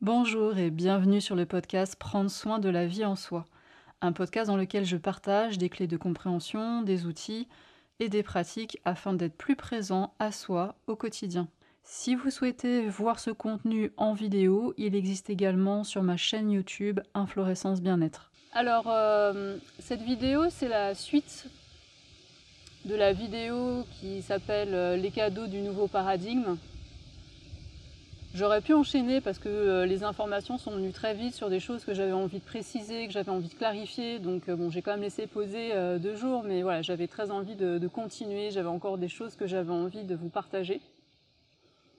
Bonjour 0.00 0.56
et 0.56 0.70
bienvenue 0.70 1.20
sur 1.20 1.34
le 1.34 1.44
podcast 1.44 1.96
Prendre 1.96 2.30
soin 2.30 2.60
de 2.60 2.68
la 2.68 2.86
vie 2.86 3.04
en 3.04 3.16
soi, 3.16 3.46
un 4.00 4.12
podcast 4.12 4.46
dans 4.46 4.56
lequel 4.56 4.84
je 4.84 4.96
partage 4.96 5.58
des 5.58 5.68
clés 5.68 5.88
de 5.88 5.96
compréhension, 5.96 6.82
des 6.82 7.04
outils 7.04 7.48
et 7.98 8.08
des 8.08 8.22
pratiques 8.22 8.78
afin 8.84 9.12
d'être 9.12 9.36
plus 9.36 9.56
présent 9.56 10.14
à 10.20 10.30
soi 10.30 10.76
au 10.86 10.94
quotidien. 10.94 11.48
Si 11.82 12.14
vous 12.14 12.30
souhaitez 12.30 12.86
voir 12.88 13.18
ce 13.18 13.32
contenu 13.32 13.90
en 13.96 14.12
vidéo, 14.12 14.72
il 14.76 14.94
existe 14.94 15.30
également 15.30 15.82
sur 15.82 16.04
ma 16.04 16.16
chaîne 16.16 16.52
YouTube 16.52 17.00
Inflorescence 17.14 17.80
Bien-être. 17.80 18.30
Alors, 18.52 18.84
euh, 18.86 19.56
cette 19.80 20.02
vidéo, 20.02 20.44
c'est 20.48 20.68
la 20.68 20.94
suite 20.94 21.46
de 22.84 22.94
la 22.94 23.12
vidéo 23.12 23.84
qui 23.98 24.22
s'appelle 24.22 24.74
euh, 24.74 24.96
Les 24.96 25.10
cadeaux 25.10 25.48
du 25.48 25.58
nouveau 25.58 25.88
paradigme 25.88 26.56
J'aurais 28.34 28.60
pu 28.60 28.74
enchaîner 28.74 29.22
parce 29.22 29.38
que 29.38 29.48
euh, 29.48 29.86
les 29.86 30.04
informations 30.04 30.58
sont 30.58 30.72
venues 30.72 30.92
très 30.92 31.14
vite 31.14 31.34
sur 31.34 31.48
des 31.48 31.60
choses 31.60 31.86
que 31.86 31.94
j'avais 31.94 32.12
envie 32.12 32.40
de 32.40 32.44
préciser, 32.44 33.06
que 33.06 33.12
j'avais 33.12 33.30
envie 33.30 33.48
de 33.48 33.54
clarifier. 33.54 34.18
Donc 34.18 34.48
euh, 34.48 34.56
bon, 34.56 34.70
j'ai 34.70 34.82
quand 34.82 34.92
même 34.92 35.00
laissé 35.00 35.26
poser 35.26 35.72
euh, 35.72 35.98
deux 35.98 36.14
jours, 36.14 36.42
mais 36.44 36.62
voilà, 36.62 36.82
j'avais 36.82 37.06
très 37.06 37.30
envie 37.30 37.56
de, 37.56 37.88
continuer. 37.88 38.50
J'avais 38.50 38.68
encore 38.68 38.98
des 38.98 39.08
choses 39.08 39.34
que 39.34 39.46
j'avais 39.46 39.72
envie 39.72 40.04
de 40.04 40.14
vous 40.14 40.28
partager. 40.28 40.82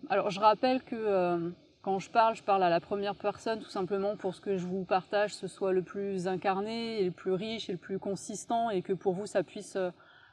Alors 0.10 0.30
je 0.30 0.40
rappelle 0.40 0.84
que 0.84 1.52
quand 1.82 2.00
je 2.00 2.10
parle, 2.10 2.36
je 2.36 2.44
parle 2.44 2.64
à 2.64 2.70
la 2.70 2.80
première 2.80 3.16
personne 3.16 3.60
tout 3.60 3.70
simplement 3.70 4.16
pour 4.16 4.34
ce 4.34 4.40
que 4.40 4.56
je 4.56 4.66
vous 4.66 4.84
partage, 4.84 5.34
ce 5.34 5.48
soit 5.48 5.74
le 5.74 5.82
plus 5.82 6.28
incarné, 6.28 7.02
et 7.02 7.06
le 7.06 7.12
plus 7.12 7.34
riche 7.34 7.70
et 7.70 7.74
le 7.74 7.78
plus 7.78 8.00
consistant, 8.00 8.70
et 8.70 8.82
que 8.82 8.94
pour 8.94 9.14
vous 9.14 9.26
ça 9.26 9.44
puisse 9.44 9.78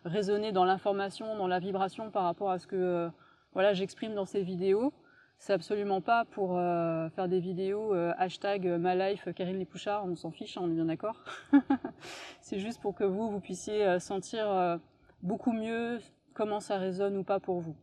résonner 0.05 0.53
dans 0.53 0.65
l'information, 0.65 1.37
dans 1.37 1.49
la 1.49 1.59
vibration 1.59 2.11
par 2.11 2.23
rapport 2.25 2.51
à 2.51 2.59
ce 2.61 2.69
que 2.69 3.09
voilà, 3.55 3.73
j'exprime 3.75 4.15
dans 4.15 4.27
ces 4.27 4.43
vidéos. 4.43 4.93
C'est 5.39 5.53
absolument 5.53 6.01
pas 6.01 6.25
pour 6.25 6.57
euh, 6.57 7.09
faire 7.11 7.29
des 7.29 7.41
vidéos 7.41 7.95
euh, 7.95 8.13
hashtag 8.19 8.67
euh, 8.67 8.79
my 8.79 8.97
life 8.97 9.29
Karine 9.35 9.59
Lépouchard, 9.59 10.05
on 10.05 10.17
s'en 10.17 10.31
fiche, 10.31 10.57
hein, 10.57 10.63
on 10.65 10.71
est 10.71 10.75
bien 10.75 10.87
d'accord. 10.87 11.23
c'est 12.41 12.59
juste 12.59 12.81
pour 12.81 12.95
que 12.95 13.05
vous, 13.05 13.31
vous 13.31 13.41
puissiez 13.41 14.01
sentir 14.01 14.81
beaucoup 15.23 15.53
mieux 15.53 16.01
comment 16.35 16.61
ça 16.61 16.79
résonne 16.79 17.17
ou 17.17 17.23
pas 17.23 17.39
pour 17.39 17.61
vous. 17.61 17.77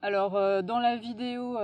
Alors, 0.00 0.62
dans 0.62 0.78
la 0.78 0.96
vidéo 0.96 1.58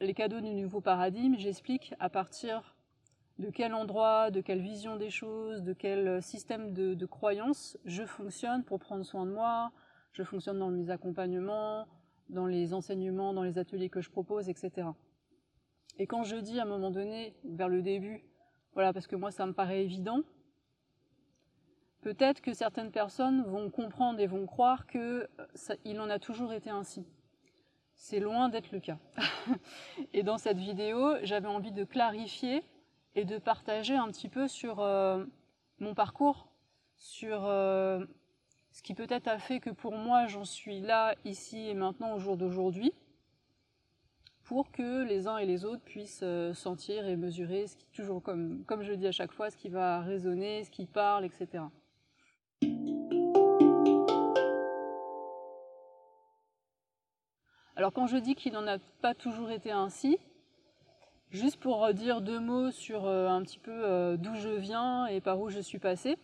Les 0.00 0.14
cadeaux 0.14 0.40
du 0.40 0.54
nouveau 0.54 0.80
paradigme, 0.80 1.36
j'explique 1.38 1.94
à 2.00 2.08
partir 2.08 2.74
de 3.38 3.50
quel 3.50 3.74
endroit, 3.74 4.30
de 4.30 4.40
quelle 4.40 4.60
vision 4.60 4.96
des 4.96 5.10
choses, 5.10 5.62
de 5.62 5.72
quel 5.72 6.22
système 6.22 6.72
de, 6.72 7.06
croyances 7.06 7.78
je 7.84 8.04
fonctionne 8.04 8.62
pour 8.64 8.78
prendre 8.78 9.04
soin 9.04 9.26
de 9.26 9.32
moi, 9.32 9.72
je 10.12 10.22
fonctionne 10.22 10.58
dans 10.58 10.70
mes 10.70 10.90
accompagnements, 10.90 11.86
dans 12.28 12.46
les 12.46 12.74
enseignements, 12.74 13.32
dans 13.32 13.42
les 13.42 13.58
ateliers 13.58 13.88
que 13.88 14.00
je 14.00 14.10
propose, 14.10 14.48
etc. 14.48 14.88
Et 15.98 16.06
quand 16.06 16.24
je 16.24 16.36
dis 16.36 16.58
à 16.60 16.62
un 16.62 16.66
moment 16.66 16.90
donné, 16.90 17.34
vers 17.44 17.68
le 17.68 17.82
début, 17.82 18.24
voilà, 18.74 18.92
parce 18.92 19.06
que 19.06 19.16
moi 19.16 19.30
ça 19.30 19.46
me 19.46 19.52
paraît 19.52 19.82
évident, 19.82 20.20
peut-être 22.02 22.40
que 22.40 22.52
certaines 22.52 22.90
personnes 22.90 23.44
vont 23.44 23.70
comprendre 23.70 24.20
et 24.20 24.26
vont 24.26 24.46
croire 24.46 24.86
que 24.86 25.28
ça, 25.54 25.74
il 25.84 26.00
en 26.00 26.10
a 26.10 26.18
toujours 26.18 26.52
été 26.52 26.70
ainsi. 26.70 27.06
C'est 27.94 28.20
loin 28.20 28.48
d'être 28.48 28.72
le 28.72 28.80
cas. 28.80 28.98
et 30.12 30.22
dans 30.22 30.38
cette 30.38 30.58
vidéo, 30.58 31.16
j'avais 31.22 31.48
envie 31.48 31.72
de 31.72 31.84
clarifier 31.84 32.64
et 33.14 33.24
de 33.24 33.38
partager 33.38 33.94
un 33.94 34.08
petit 34.08 34.28
peu 34.28 34.48
sur 34.48 34.80
euh, 34.80 35.24
mon 35.78 35.94
parcours, 35.94 36.48
sur 36.96 37.44
euh, 37.44 38.04
ce 38.72 38.82
qui 38.82 38.94
peut-être 38.94 39.28
a 39.28 39.38
fait 39.38 39.60
que 39.60 39.70
pour 39.70 39.96
moi 39.96 40.26
j'en 40.26 40.44
suis 40.44 40.80
là, 40.80 41.14
ici 41.24 41.68
et 41.68 41.74
maintenant 41.74 42.14
au 42.14 42.18
jour 42.18 42.36
d'aujourd'hui, 42.36 42.92
pour 44.44 44.70
que 44.70 45.04
les 45.04 45.28
uns 45.28 45.38
et 45.38 45.46
les 45.46 45.64
autres 45.64 45.82
puissent 45.82 46.20
euh, 46.22 46.52
sentir 46.54 47.06
et 47.06 47.16
mesurer 47.16 47.66
toujours 47.92 48.22
comme, 48.22 48.64
comme 48.64 48.82
je 48.82 48.92
dis 48.92 49.06
à 49.06 49.12
chaque 49.12 49.32
fois, 49.32 49.50
ce 49.50 49.56
qui 49.56 49.68
va 49.68 50.00
résonner, 50.00 50.64
ce 50.64 50.70
qui 50.70 50.86
parle, 50.86 51.24
etc. 51.24 51.64
Alors 57.76 57.92
quand 57.92 58.06
je 58.06 58.16
dis 58.16 58.34
qu'il 58.34 58.52
n'en 58.52 58.66
a 58.66 58.78
pas 59.00 59.14
toujours 59.14 59.50
été 59.50 59.70
ainsi, 59.70 60.18
Juste 61.32 61.56
pour 61.56 61.82
euh, 61.82 61.92
dire 61.94 62.20
deux 62.20 62.40
mots 62.40 62.70
sur 62.70 63.06
euh, 63.06 63.26
un 63.26 63.40
petit 63.40 63.58
peu 63.58 63.72
euh, 63.72 64.18
d'où 64.18 64.34
je 64.34 64.50
viens 64.50 65.06
et 65.06 65.22
par 65.22 65.40
où 65.40 65.48
je 65.48 65.60
suis 65.60 65.78
passée. 65.78 66.18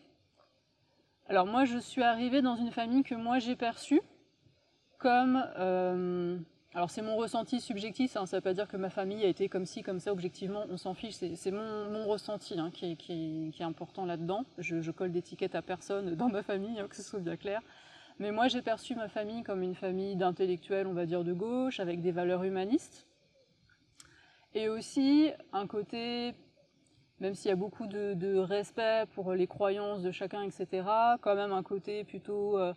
Alors 1.29 1.47
moi, 1.47 1.65
je 1.65 1.79
suis 1.79 2.03
arrivée 2.03 2.43
dans 2.43 2.57
une 2.57 2.71
famille 2.71 3.03
que 3.03 3.15
moi 3.15 3.39
j'ai 3.39 3.57
perçue 3.57 4.03
comme... 4.99 5.37
alors 6.75 6.91
c'est 6.91 7.03
mon 7.03 7.17
ressenti 7.17 7.61
subjectif, 7.61 8.17
hein, 8.17 8.27
ça 8.27 8.37
ne 8.37 8.41
veut 8.41 8.45
pas 8.45 8.53
dire 8.53 8.67
que 8.67 8.77
ma 8.77 8.91
famille 8.91 9.25
a 9.25 9.29
été 9.29 9.49
comme 9.49 9.65
ci, 9.65 9.83
comme 9.83 10.01
ça, 10.01 10.11
objectivement, 10.11 10.65
on 10.71 10.77
s'en 10.77 10.93
fiche, 10.93 11.15
c'est 11.15 11.51
mon, 11.53 12.07
ressenti 12.07 12.59
hein, 12.59 12.71
qui, 12.73 13.53
est, 13.57 13.63
important 13.63 14.07
là-dedans. 14.07 14.45
Je, 14.59 14.91
colle 14.91 15.13
d'étiquette 15.13 15.55
à 15.55 15.63
personne 15.63 16.17
dans 16.17 16.29
ma 16.29 16.43
famille, 16.43 16.81
hein, 16.81 16.89
que 16.89 16.97
ce 16.97 17.03
soit 17.03 17.21
bien 17.21 17.37
clair. 17.37 17.63
Mais 18.19 18.33
moi 18.33 18.49
j'ai 18.49 18.61
perçu 18.61 18.95
ma 18.97 19.09
famille 19.09 19.43
comme 19.43 19.63
une 19.63 19.77
famille 19.77 20.17
d'intellectuels, 20.17 20.87
on 20.87 20.95
va 20.95 21.07
dire 21.07 21.23
de 21.23 21.33
gauche, 21.33 21.79
avec 21.79 22.01
des 22.01 22.11
valeurs 22.11 22.43
humanistes 22.43 23.08
et 24.59 24.69
aussi 24.69 25.31
un 25.53 25.69
côté, 25.69 26.35
même 27.21 27.37
s'il 27.37 27.49
y 27.49 27.53
a 27.53 27.57
beaucoup 27.57 27.87
de, 27.87 28.39
respect 28.39 29.05
pour 29.15 29.33
les 29.33 29.47
croyances 29.47 30.03
de 30.03 30.11
chacun, 30.11 30.43
etc., 30.43 30.67
quand 31.21 31.37
même 31.37 31.53
un 31.53 31.63
côté 31.63 32.03
plutôt 32.03 32.59
euh, 32.59 32.75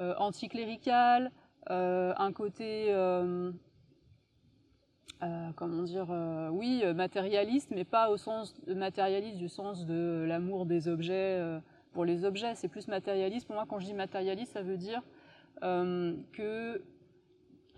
euh, 0.00 0.12
anticlérical, 0.18 1.30
euh, 1.70 2.12
un 2.18 2.32
côté, 2.32 2.92
comment 5.54 5.82
dire, 5.84 6.08
oui, 6.50 6.82
matérialiste, 6.94 7.70
mais 7.70 7.84
pas 7.84 8.10
au 8.10 8.16
sens 8.16 8.56
matérialiste 8.66 9.38
du 9.38 9.48
sens 9.48 9.86
de 9.86 10.24
l'amour 10.26 10.66
des 10.66 10.88
objets 10.88 11.40
pour 11.92 12.04
les 12.04 12.24
objets, 12.24 12.56
c'est 12.56 12.68
plus 12.68 12.88
matérialiste. 12.88 13.46
Pour 13.46 13.54
moi, 13.54 13.66
quand 13.68 13.78
je 13.78 13.86
dis 13.86 13.94
matérialiste, 13.94 14.52
ça 14.54 14.62
veut 14.62 14.78
dire 14.78 15.02
que 15.60 16.82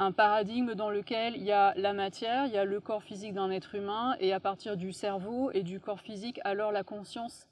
un 0.03 0.13
paradigme 0.13 0.75
dans 0.75 0.91
lequel 0.91 1.37
il 1.37 1.45
y 1.45 1.53
a 1.53 1.75
la 1.77 1.93
matière, 1.93 2.47
il 2.47 2.53
y 2.53 2.59
a 2.59 2.65
le 2.65 2.81
corps 2.81 3.03
physique 3.03 3.35
d'un 3.35 3.51
être 3.51 3.75
humain, 3.75 4.17
et 4.21 4.33
à 4.33 4.41
partir 4.41 4.77
du 4.77 4.93
cerveau 4.93 5.51
et 5.53 5.63
du 5.63 5.81
corps 5.81 6.01
physique, 6.01 6.41
alors 6.45 6.73
la 6.73 6.83
conscience 6.83 7.49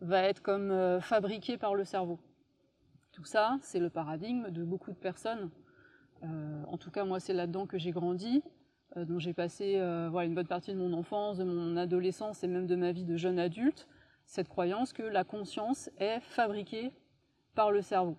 va 0.00 0.22
être 0.22 0.42
comme 0.42 0.70
euh, 0.70 1.00
fabriquée 1.00 1.58
par 1.58 1.74
le 1.74 1.84
cerveau. 1.84 2.18
Tout 3.12 3.24
ça, 3.24 3.58
c'est 3.60 3.78
le 3.78 3.90
paradigme 3.90 4.50
de 4.50 4.64
beaucoup 4.64 4.90
de 4.90 4.96
personnes. 4.96 5.50
Euh, 6.24 6.62
en 6.66 6.78
tout 6.78 6.90
cas, 6.90 7.04
moi, 7.04 7.20
c'est 7.20 7.34
là-dedans 7.34 7.66
que 7.66 7.78
j'ai 7.78 7.90
grandi, 7.90 8.42
euh, 8.96 9.04
dont 9.04 9.18
j'ai 9.18 9.34
passé 9.34 9.76
une 9.76 10.34
bonne 10.34 10.46
partie 10.46 10.72
de 10.72 10.78
mon 10.78 10.94
enfance, 10.94 11.36
de 11.36 11.44
mon 11.44 11.76
adolescence 11.76 12.42
et 12.42 12.48
même 12.48 12.66
de 12.66 12.76
ma 12.76 12.92
vie 12.92 13.04
de 13.04 13.16
jeune 13.16 13.38
adulte, 13.38 13.86
cette 14.24 14.48
croyance 14.48 14.92
que 14.94 15.02
la 15.02 15.24
conscience 15.24 15.90
est 15.98 16.20
fabriquée 16.20 16.90
par 17.54 17.70
le 17.70 17.82
cerveau. 17.82 18.16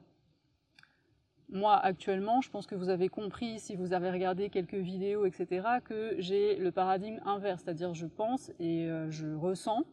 Moi, 1.54 1.76
actuellement, 1.76 2.42
je 2.42 2.50
pense 2.50 2.66
que 2.66 2.74
vous 2.74 2.90
avez 2.90 3.10
compris, 3.10 3.60
si 3.60 3.76
vous 3.76 3.94
avez 3.94 4.10
regardé 4.10 4.50
quelques 4.50 4.74
vidéos, 4.74 5.28
etc., 5.28 5.68
que 5.86 6.16
j'ai 6.18 6.56
le 6.56 6.72
paradigme 6.72 7.20
inverse, 7.26 7.62
c'est-à-dire 7.64 7.94
je 7.94 8.08
pense 8.08 8.50
et 8.60 8.90
euh, 8.90 9.12
je 9.12 9.28
ressens 9.36 9.84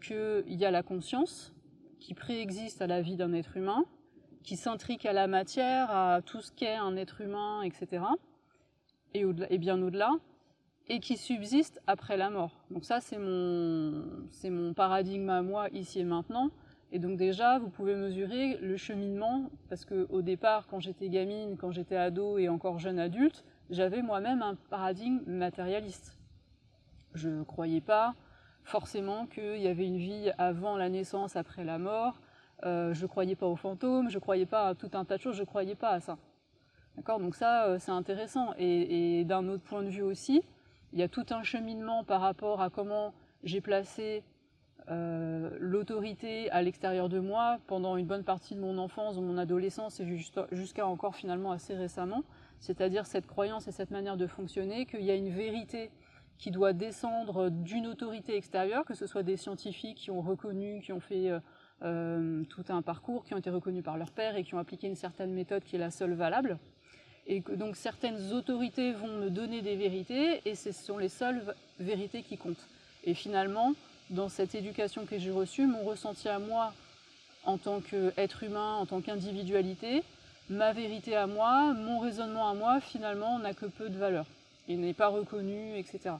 qu'il 0.00 0.44
y 0.46 0.64
a 0.64 0.70
la 0.70 0.84
conscience 0.84 1.52
qui 1.98 2.14
préexiste 2.14 2.82
à 2.82 2.86
la 2.86 3.02
vie 3.02 3.16
d'un 3.16 3.32
être 3.32 3.56
humain, 3.56 3.84
qui 4.44 4.54
s'intrique 4.54 5.04
à 5.04 5.12
la 5.12 5.26
matière, 5.26 5.90
à 5.90 6.22
tout 6.22 6.40
ce 6.40 6.52
qu'est 6.52 6.76
un 6.76 6.96
être 6.96 7.20
humain, 7.20 7.62
etc., 7.62 8.04
et, 9.12 9.58
bien 9.58 9.82
au-delà, 9.82 10.12
et 10.86 11.00
qui 11.00 11.16
subsiste 11.16 11.80
après 11.88 12.16
la 12.16 12.30
mort. 12.30 12.64
Donc 12.70 12.84
ça, 12.84 13.00
c'est 13.00 13.18
mon 13.18 14.72
paradigme 14.76 15.30
à 15.30 15.42
moi, 15.42 15.68
ici 15.70 15.98
et 15.98 16.04
maintenant, 16.04 16.52
et 16.92 16.98
donc 16.98 17.16
déjà, 17.16 17.58
vous 17.58 17.70
pouvez 17.70 17.94
mesurer 17.94 18.58
le 18.58 18.76
cheminement, 18.76 19.50
parce 19.70 19.86
qu'au 19.86 20.20
départ, 20.20 20.66
quand 20.66 20.78
j'étais 20.78 21.08
gamine, 21.08 21.56
quand 21.56 21.70
j'étais 21.70 21.96
ado 21.96 22.36
et 22.36 22.50
encore 22.50 22.78
jeune 22.78 22.98
adulte, 22.98 23.44
j'avais 23.70 24.02
moi-même 24.02 24.42
un 24.42 24.56
paradigme 24.68 25.22
matérialiste. 25.26 26.18
Je 27.14 27.30
ne 27.30 27.44
croyais 27.44 27.80
pas 27.80 28.14
forcément 28.62 29.26
qu'il 29.26 29.56
y 29.56 29.68
avait 29.68 29.86
une 29.86 29.96
vie 29.96 30.30
avant 30.36 30.76
la 30.76 30.90
naissance, 30.90 31.34
après 31.34 31.64
la 31.64 31.78
mort. 31.78 32.20
Euh, 32.64 32.92
je 32.92 33.02
ne 33.02 33.06
croyais 33.08 33.36
pas 33.36 33.46
aux 33.46 33.56
fantômes, 33.56 34.10
je 34.10 34.16
ne 34.16 34.20
croyais 34.20 34.46
pas 34.46 34.68
à 34.68 34.74
tout 34.74 34.90
un 34.92 35.06
tas 35.06 35.16
de 35.16 35.22
choses, 35.22 35.36
je 35.36 35.40
ne 35.40 35.46
croyais 35.46 35.74
pas 35.74 35.90
à 35.90 36.00
ça. 36.00 36.18
D'accord? 36.96 37.20
Donc 37.20 37.34
ça, 37.34 37.64
euh, 37.64 37.78
c'est 37.78 37.90
intéressant. 37.90 38.52
Et, 38.58 39.20
et 39.20 39.24
d'un 39.24 39.48
autre 39.48 39.62
point 39.62 39.82
de 39.82 39.88
vue 39.88 40.02
aussi, 40.02 40.42
il 40.92 40.98
y 40.98 41.02
a 41.02 41.08
tout 41.08 41.26
un 41.30 41.42
cheminement 41.42 42.04
par 42.04 42.20
rapport 42.20 42.60
à 42.60 42.68
comment 42.68 43.14
j'ai 43.44 43.62
placé 43.62 44.22
euh, 44.92 45.48
l'autorité 45.58 46.50
à 46.50 46.60
l'extérieur 46.60 47.08
de 47.08 47.18
moi 47.18 47.58
pendant 47.66 47.96
une 47.96 48.06
bonne 48.06 48.24
partie 48.24 48.54
de 48.54 48.60
mon 48.60 48.76
enfance, 48.76 49.16
de 49.16 49.22
mon 49.22 49.38
adolescence 49.38 50.00
et 50.00 50.06
jusqu'à 50.52 50.86
encore 50.86 51.16
finalement 51.16 51.50
assez 51.50 51.74
récemment, 51.74 52.24
c'est-à-dire 52.60 53.06
cette 53.06 53.26
croyance 53.26 53.66
et 53.68 53.72
cette 53.72 53.90
manière 53.90 54.18
de 54.18 54.26
fonctionner, 54.26 54.84
qu'il 54.84 55.02
y 55.02 55.10
a 55.10 55.14
une 55.14 55.30
vérité 55.30 55.90
qui 56.36 56.50
doit 56.50 56.72
descendre 56.72 57.48
d'une 57.48 57.86
autorité 57.86 58.36
extérieure, 58.36 58.84
que 58.84 58.94
ce 58.94 59.06
soit 59.06 59.22
des 59.22 59.36
scientifiques 59.36 59.98
qui 59.98 60.10
ont 60.10 60.20
reconnu, 60.20 60.80
qui 60.82 60.92
ont 60.92 61.00
fait 61.00 61.30
euh, 61.30 61.40
euh, 61.84 62.42
tout 62.50 62.64
un 62.68 62.82
parcours, 62.82 63.24
qui 63.24 63.32
ont 63.32 63.38
été 63.38 63.50
reconnus 63.50 63.84
par 63.84 63.96
leur 63.96 64.10
père 64.10 64.36
et 64.36 64.44
qui 64.44 64.54
ont 64.54 64.58
appliqué 64.58 64.88
une 64.88 64.96
certaine 64.96 65.32
méthode 65.32 65.64
qui 65.64 65.76
est 65.76 65.78
la 65.78 65.90
seule 65.90 66.12
valable, 66.12 66.58
Et 67.26 67.40
que 67.40 67.52
donc 67.52 67.76
certaines 67.76 68.32
autorités 68.32 68.92
vont 68.92 69.16
me 69.16 69.30
donner 69.30 69.62
des 69.62 69.76
vérités 69.76 70.42
et 70.44 70.54
ce 70.54 70.72
sont 70.72 70.98
les 70.98 71.08
seules 71.08 71.54
vérités 71.78 72.22
qui 72.22 72.36
comptent. 72.36 72.68
Et 73.04 73.14
finalement, 73.14 73.74
dans 74.12 74.28
cette 74.28 74.54
éducation 74.54 75.06
que 75.06 75.18
j'ai 75.18 75.30
reçue, 75.30 75.66
mon 75.66 75.82
ressenti 75.82 76.28
à 76.28 76.38
moi 76.38 76.72
en 77.44 77.58
tant 77.58 77.80
qu'être 77.80 78.42
humain, 78.44 78.74
en 78.74 78.86
tant 78.86 79.00
qu'individualité, 79.00 80.04
ma 80.48 80.72
vérité 80.72 81.16
à 81.16 81.26
moi, 81.26 81.72
mon 81.72 81.98
raisonnement 81.98 82.48
à 82.48 82.54
moi, 82.54 82.80
finalement, 82.80 83.38
n'a 83.38 83.54
que 83.54 83.66
peu 83.66 83.88
de 83.88 83.98
valeur. 83.98 84.26
Il 84.68 84.80
n'est 84.80 84.94
pas 84.94 85.08
reconnu, 85.08 85.76
etc. 85.76 86.14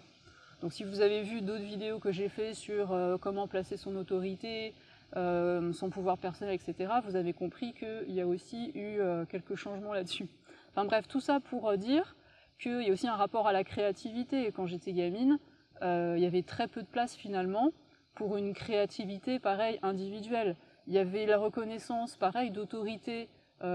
Donc 0.63 0.73
si 0.73 0.85
vous 0.85 1.01
avez 1.01 1.23
vu 1.23 1.43
d'autres 1.43 1.65
vidéos 1.65 1.99
que 1.99 2.13
j'ai 2.13 2.29
fait 2.29 2.55
sur 2.55 2.93
euh, 2.93 3.19
comment 3.19 3.47
placer 3.47 3.77
son 3.77 3.95
autorité, 3.97 4.75
euh, 5.17 5.73
son 5.73 5.91
pouvoir 5.91 6.19
personnel, 6.19 6.55
etc., 6.55 6.93
vous 7.05 7.15
avez 7.15 7.33
compris 7.33 7.75
qu'il 7.75 8.15
y 8.15 8.21
a 8.21 8.27
aussi 8.27 8.71
eu 8.75 9.01
euh, 9.01 9.25
quelques 9.27 9.55
changements 9.55 9.93
là-dessus. 9.93 10.27
Enfin 10.71 10.87
bref, 10.87 11.07
tout 11.07 11.21
ça 11.21 11.41
pour 11.41 11.77
dire 11.77 12.17
qu'il 12.59 12.83
y 12.83 12.89
a 12.89 12.93
aussi 12.93 13.07
un 13.07 13.17
rapport 13.17 13.47
à 13.47 13.53
la 13.53 13.65
créativité. 13.65 14.51
Quand 14.53 14.67
j'étais 14.67 14.93
gamine, 14.93 15.39
il 15.85 16.21
y 16.21 16.27
avait 16.27 16.45
très 16.45 16.69
peu 16.69 16.81
de 16.81 16.87
place 16.87 17.17
finalement 17.17 17.73
pour 18.15 18.37
une 18.37 18.55
créativité 18.55 19.39
pareille 19.39 19.79
individuelle. 19.83 20.57
Il 20.87 20.93
y 20.93 20.99
avait 20.99 21.27
la 21.27 21.39
reconnaissance 21.39 22.17
pareil 22.17 22.51
d'autorité 22.51 23.29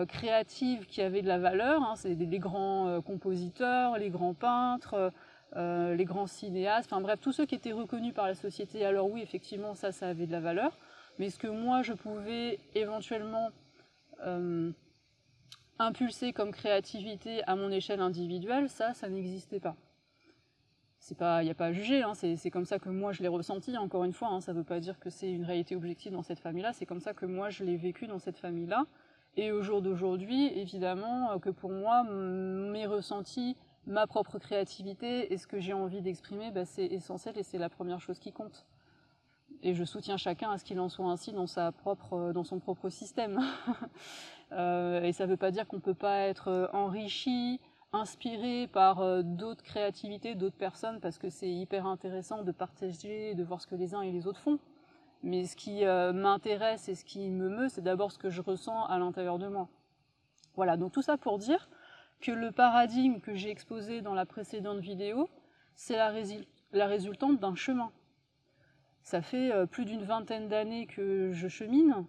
créative 0.09 0.85
qui 0.85 1.01
avait 1.01 1.21
de 1.21 1.29
la 1.29 1.39
valeur. 1.39 1.81
Hein. 1.81 1.95
C'est 1.95 2.13
les 2.13 2.39
grands 2.39 3.01
compositeurs, 3.01 3.97
les 3.97 4.09
grands 4.09 4.33
peintres, 4.33 5.13
euh, 5.55 5.95
les 5.95 6.03
grands 6.03 6.27
cinéastes, 6.27 6.91
enfin 6.91 7.01
bref, 7.01 7.19
tous 7.21 7.31
ceux 7.31 7.45
qui 7.45 7.55
étaient 7.55 7.71
reconnus 7.71 8.13
par 8.13 8.27
la 8.27 8.35
société, 8.35 8.85
alors 8.85 9.09
oui, 9.09 9.21
effectivement, 9.21 9.75
ça, 9.75 9.93
ça 9.93 10.09
avait 10.09 10.27
de 10.27 10.31
la 10.31 10.41
valeur. 10.41 10.77
Mais 11.19 11.29
ce 11.29 11.39
que 11.39 11.47
moi, 11.47 11.81
je 11.83 11.93
pouvais 11.93 12.59
éventuellement 12.75 13.49
euh, 14.25 14.71
impulser 15.79 16.33
comme 16.33 16.51
créativité 16.51 17.43
à 17.47 17.55
mon 17.55 17.71
échelle 17.71 18.01
individuelle, 18.01 18.69
ça, 18.69 18.93
ça 18.93 19.07
n'existait 19.07 19.61
pas. 19.61 19.75
Il 21.11 21.43
n'y 21.43 21.49
a 21.49 21.53
pas 21.53 21.67
à 21.67 21.71
juger, 21.71 22.03
hein, 22.03 22.13
c'est 22.13 22.49
comme 22.49 22.65
ça 22.65 22.79
que 22.79 22.89
moi 22.89 23.11
je 23.11 23.21
l'ai 23.21 23.27
ressenti, 23.27 23.77
encore 23.77 24.03
une 24.03 24.13
fois, 24.13 24.29
hein, 24.29 24.41
ça 24.41 24.53
ne 24.53 24.57
veut 24.57 24.63
pas 24.63 24.79
dire 24.79 24.99
que 24.99 25.09
c'est 25.09 25.31
une 25.31 25.45
réalité 25.45 25.75
objective 25.75 26.11
dans 26.11 26.23
cette 26.23 26.39
famille-là, 26.39 26.73
c'est 26.73 26.85
comme 26.85 26.99
ça 26.99 27.13
que 27.13 27.25
moi 27.25 27.49
je 27.49 27.63
l'ai 27.63 27.77
vécu 27.77 28.07
dans 28.07 28.19
cette 28.19 28.37
famille-là. 28.37 28.85
Et 29.37 29.51
au 29.51 29.61
jour 29.61 29.83
d'aujourd'hui, 29.83 30.47
évidemment, 30.57 31.31
euh, 31.31 31.37
que 31.37 31.51
pour 31.51 31.71
moi, 31.71 32.03
mes 32.03 32.87
ressentis, 32.87 33.55
ma 33.85 34.07
propre 34.07 34.39
créativité 34.39 35.31
et 35.31 35.37
ce 35.37 35.45
que 35.45 35.59
j'ai 35.59 35.73
envie 35.73 36.01
d'exprimer, 36.01 36.51
bah, 36.51 36.65
c'est 36.65 36.85
essentiel 36.85 37.37
et 37.37 37.43
c'est 37.43 37.59
la 37.59 37.69
première 37.69 38.01
chose 38.01 38.17
qui 38.17 38.31
compte. 38.31 38.65
Et 39.61 39.73
je 39.73 39.83
soutiens 39.83 40.17
chacun 40.17 40.51
à 40.51 40.57
ce 40.57 40.65
qu'il 40.65 40.79
en 40.79 40.89
soit 40.89 41.05
ainsi 41.05 41.33
dans, 41.33 41.47
sa 41.47 41.71
propre, 41.71 42.31
dans 42.33 42.43
son 42.43 42.59
propre 42.59 42.89
système. 42.89 43.39
euh, 44.51 45.01
et 45.03 45.13
ça 45.13 45.25
ne 45.25 45.31
veut 45.31 45.37
pas 45.37 45.51
dire 45.51 45.67
qu'on 45.67 45.77
ne 45.77 45.81
peut 45.81 45.93
pas 45.93 46.21
être 46.21 46.49
euh, 46.49 46.67
enrichi, 46.73 47.59
inspiré 47.93 48.67
par 48.67 48.99
euh, 48.99 49.21
d'autres 49.21 49.63
créativités, 49.63 50.35
d'autres 50.35 50.57
personnes, 50.57 50.99
parce 50.99 51.17
que 51.17 51.29
c'est 51.29 51.49
hyper 51.49 51.85
intéressant 51.85 52.43
de 52.43 52.51
partager, 52.51 53.35
de 53.35 53.43
voir 53.43 53.61
ce 53.61 53.67
que 53.67 53.75
les 53.75 53.95
uns 53.95 54.01
et 54.01 54.11
les 54.11 54.27
autres 54.27 54.39
font. 54.39 54.59
Mais 55.23 55.45
ce 55.45 55.55
qui 55.55 55.85
euh, 55.85 56.13
m'intéresse 56.13 56.89
et 56.89 56.95
ce 56.95 57.03
qui 57.03 57.29
me 57.29 57.49
meut, 57.49 57.69
c'est 57.69 57.81
d'abord 57.81 58.11
ce 58.11 58.19
que 58.19 58.29
je 58.29 58.41
ressens 58.41 58.85
à 58.85 58.99
l'intérieur 58.99 59.39
de 59.39 59.47
moi. 59.47 59.67
Voilà, 60.55 60.77
donc 60.77 60.91
tout 60.91 61.01
ça 61.01 61.17
pour 61.17 61.37
dire 61.37 61.69
que 62.19 62.31
le 62.31 62.51
paradigme 62.51 63.19
que 63.19 63.35
j'ai 63.35 63.49
exposé 63.49 64.01
dans 64.01 64.13
la 64.13 64.25
précédente 64.25 64.79
vidéo, 64.79 65.29
c'est 65.75 65.95
la, 65.95 66.87
résultante 66.87 67.39
d'un 67.39 67.55
chemin. 67.55 67.91
Ça 69.03 69.21
fait 69.21 69.51
euh, 69.51 69.65
plus 69.65 69.85
d'une 69.85 70.03
vingtaine 70.03 70.47
d'années 70.47 70.87
que 70.87 71.31
je 71.31 71.47
chemine 71.47 72.05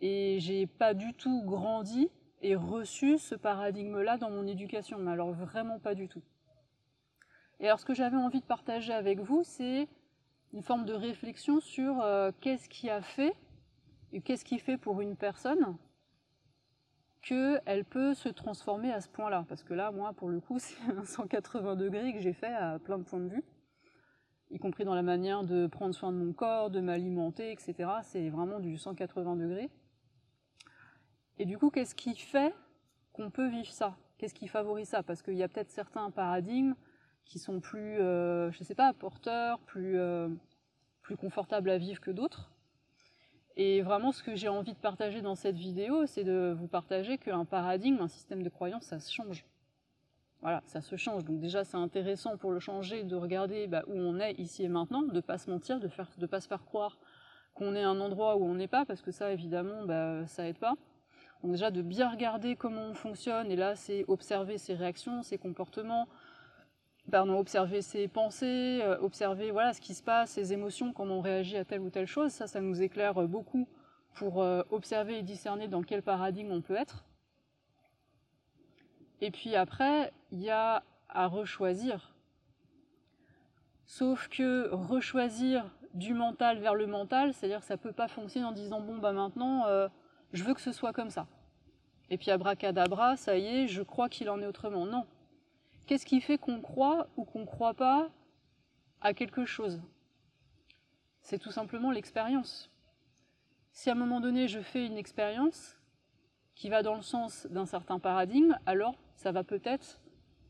et 0.00 0.38
j'ai 0.40 0.66
pas 0.66 0.94
du 0.94 1.12
tout 1.14 1.42
grandi 1.44 2.08
et 2.42 2.56
reçu 2.56 3.18
ce 3.18 3.34
paradigme-là 3.34 4.16
dans 4.16 4.30
mon 4.30 4.46
éducation, 4.46 4.98
mais 4.98 5.10
alors 5.10 5.32
vraiment 5.32 5.78
pas 5.78 5.94
du 5.94 6.08
tout. 6.08 6.22
Et 7.60 7.66
alors 7.66 7.80
ce 7.80 7.84
que 7.84 7.94
j'avais 7.94 8.16
envie 8.16 8.40
de 8.40 8.46
partager 8.46 8.92
avec 8.92 9.20
vous, 9.20 9.42
c'est 9.44 9.88
une 10.52 10.62
forme 10.62 10.84
de 10.84 10.94
réflexion 10.94 11.60
sur 11.60 12.00
euh, 12.00 12.32
qu'est-ce 12.40 12.68
qui 12.68 12.88
a 12.88 13.02
fait 13.02 13.34
et 14.12 14.20
qu'est-ce 14.20 14.44
qui 14.44 14.58
fait 14.58 14.76
pour 14.76 15.00
une 15.00 15.16
personne 15.16 15.76
qu'elle 17.22 17.84
peut 17.84 18.14
se 18.14 18.28
transformer 18.28 18.92
à 18.92 19.00
ce 19.00 19.08
point-là. 19.08 19.44
Parce 19.48 19.62
que 19.62 19.74
là, 19.74 19.92
moi, 19.92 20.12
pour 20.14 20.28
le 20.28 20.40
coup, 20.40 20.58
c'est 20.58 20.80
un 20.90 21.04
180 21.04 21.76
degrés 21.76 22.12
que 22.12 22.20
j'ai 22.20 22.32
fait 22.32 22.52
à 22.54 22.78
plein 22.78 22.98
de 22.98 23.04
points 23.04 23.20
de 23.20 23.28
vue, 23.28 23.44
y 24.50 24.58
compris 24.58 24.84
dans 24.84 24.94
la 24.94 25.02
manière 25.02 25.44
de 25.44 25.66
prendre 25.66 25.94
soin 25.94 26.12
de 26.12 26.16
mon 26.16 26.32
corps, 26.32 26.70
de 26.70 26.80
m'alimenter, 26.80 27.52
etc. 27.52 27.90
C'est 28.02 28.30
vraiment 28.30 28.58
du 28.58 28.76
180 28.76 29.36
degrés. 29.36 29.70
Et 31.40 31.46
du 31.46 31.56
coup, 31.56 31.70
qu'est-ce 31.70 31.94
qui 31.94 32.14
fait 32.16 32.54
qu'on 33.14 33.30
peut 33.30 33.48
vivre 33.48 33.72
ça? 33.72 33.96
Qu'est-ce 34.18 34.34
qui 34.34 34.46
favorise 34.46 34.88
ça? 34.88 35.02
Parce 35.02 35.22
qu'il 35.22 35.38
y 35.38 35.42
a 35.42 35.48
peut-être 35.48 35.70
certains 35.70 36.10
paradigmes 36.10 36.74
qui 37.24 37.38
sont 37.38 37.60
plus, 37.60 37.98
euh, 37.98 38.52
je 38.52 38.62
sais 38.62 38.74
pas, 38.74 38.92
porteurs, 38.92 39.58
plus, 39.60 39.98
euh, 39.98 40.28
plus 41.00 41.16
confortables 41.16 41.70
à 41.70 41.78
vivre 41.78 41.98
que 41.98 42.10
d'autres. 42.10 42.52
Et 43.56 43.80
vraiment, 43.80 44.12
ce 44.12 44.22
que 44.22 44.34
j'ai 44.34 44.48
envie 44.48 44.74
de 44.74 44.78
partager 44.78 45.22
dans 45.22 45.34
cette 45.34 45.56
vidéo, 45.56 46.04
c'est 46.04 46.24
de 46.24 46.54
vous 46.54 46.68
partager 46.68 47.16
qu'un 47.16 47.46
paradigme, 47.46 48.02
un 48.02 48.08
système 48.08 48.42
de 48.42 48.50
croyance, 48.50 48.84
ça 48.84 49.00
se 49.00 49.10
change. 49.10 49.46
Voilà, 50.42 50.62
ça 50.66 50.82
se 50.82 50.96
change. 50.96 51.24
Donc 51.24 51.40
déjà, 51.40 51.64
c'est 51.64 51.78
intéressant 51.78 52.36
pour 52.36 52.50
le 52.50 52.60
changer 52.60 53.02
de 53.02 53.16
regarder 53.16 53.66
bah, 53.66 53.82
où 53.86 53.94
on 53.94 54.20
est 54.20 54.32
ici 54.34 54.64
et 54.64 54.68
maintenant, 54.68 55.00
de 55.00 55.14
ne 55.14 55.20
pas 55.22 55.38
se 55.38 55.48
mentir, 55.48 55.80
de 55.80 55.86
ne 55.86 56.20
de 56.20 56.26
pas 56.26 56.40
se 56.42 56.48
faire 56.48 56.66
croire 56.66 56.98
qu'on 57.54 57.74
est 57.74 57.82
un 57.82 57.98
endroit 57.98 58.36
où 58.36 58.44
on 58.44 58.56
n'est 58.56 58.68
pas, 58.68 58.84
parce 58.84 59.00
que 59.00 59.10
ça, 59.10 59.32
évidemment, 59.32 59.86
bah, 59.86 60.26
ça 60.26 60.46
aide 60.46 60.58
pas. 60.58 60.74
Donc 61.42 61.52
déjà, 61.52 61.70
de 61.70 61.80
bien 61.80 62.10
regarder 62.10 62.54
comment 62.54 62.82
on 62.82 62.94
fonctionne, 62.94 63.50
et 63.50 63.56
là, 63.56 63.74
c'est 63.74 64.04
observer 64.08 64.58
ses 64.58 64.74
réactions, 64.74 65.22
ses 65.22 65.38
comportements, 65.38 66.06
pardon, 67.10 67.38
observer 67.38 67.80
ses 67.80 68.08
pensées, 68.08 68.80
euh, 68.82 68.98
observer 69.00 69.50
voilà 69.50 69.72
ce 69.72 69.80
qui 69.80 69.94
se 69.94 70.02
passe, 70.02 70.32
ses 70.32 70.52
émotions, 70.52 70.92
comment 70.92 71.18
on 71.18 71.20
réagit 71.20 71.56
à 71.56 71.64
telle 71.64 71.80
ou 71.80 71.90
telle 71.90 72.06
chose. 72.06 72.30
Ça, 72.30 72.46
ça 72.46 72.60
nous 72.60 72.82
éclaire 72.82 73.18
euh, 73.18 73.26
beaucoup 73.26 73.68
pour 74.14 74.42
euh, 74.42 74.62
observer 74.70 75.18
et 75.18 75.22
discerner 75.22 75.66
dans 75.66 75.82
quel 75.82 76.02
paradigme 76.02 76.52
on 76.52 76.60
peut 76.60 76.76
être. 76.76 77.04
Et 79.22 79.30
puis 79.30 79.56
après, 79.56 80.12
il 80.32 80.40
y 80.40 80.50
a 80.50 80.82
à 81.08 81.26
rechoisir. 81.26 82.14
Sauf 83.86 84.28
que 84.28 84.68
rechoisir 84.72 85.64
du 85.94 86.14
mental 86.14 86.58
vers 86.58 86.74
le 86.74 86.86
mental, 86.86 87.34
c'est-à-dire 87.34 87.60
que 87.60 87.66
ça 87.66 87.76
peut 87.76 87.92
pas 87.92 88.08
fonctionner 88.08 88.46
en 88.46 88.52
disant 88.52 88.80
bon 88.80 88.98
bah 88.98 89.12
maintenant 89.12 89.64
je 90.32 90.44
veux 90.44 90.54
que 90.54 90.60
ce 90.60 90.72
soit 90.72 90.92
comme 90.92 91.10
ça. 91.10 91.26
Et 92.10 92.18
puis 92.18 92.30
abracadabra, 92.30 93.16
ça 93.16 93.36
y 93.36 93.46
est, 93.46 93.68
je 93.68 93.82
crois 93.82 94.08
qu'il 94.08 94.30
en 94.30 94.40
est 94.40 94.46
autrement. 94.46 94.86
Non, 94.86 95.06
Qu'est-ce 95.90 96.06
qui 96.06 96.20
fait 96.20 96.38
qu'on 96.38 96.60
croit 96.60 97.08
ou 97.16 97.24
qu'on 97.24 97.40
ne 97.40 97.46
croit 97.46 97.74
pas 97.74 98.10
à 99.00 99.12
quelque 99.12 99.44
chose? 99.44 99.82
C'est 101.20 101.40
tout 101.40 101.50
simplement 101.50 101.90
l'expérience. 101.90 102.70
Si 103.72 103.90
à 103.90 103.94
un 103.94 103.96
moment 103.96 104.20
donné 104.20 104.46
je 104.46 104.60
fais 104.60 104.86
une 104.86 104.96
expérience 104.96 105.76
qui 106.54 106.68
va 106.68 106.84
dans 106.84 106.94
le 106.94 107.02
sens 107.02 107.48
d'un 107.50 107.66
certain 107.66 107.98
paradigme, 107.98 108.56
alors 108.66 108.94
ça 109.16 109.32
va 109.32 109.42
peut-être 109.42 110.00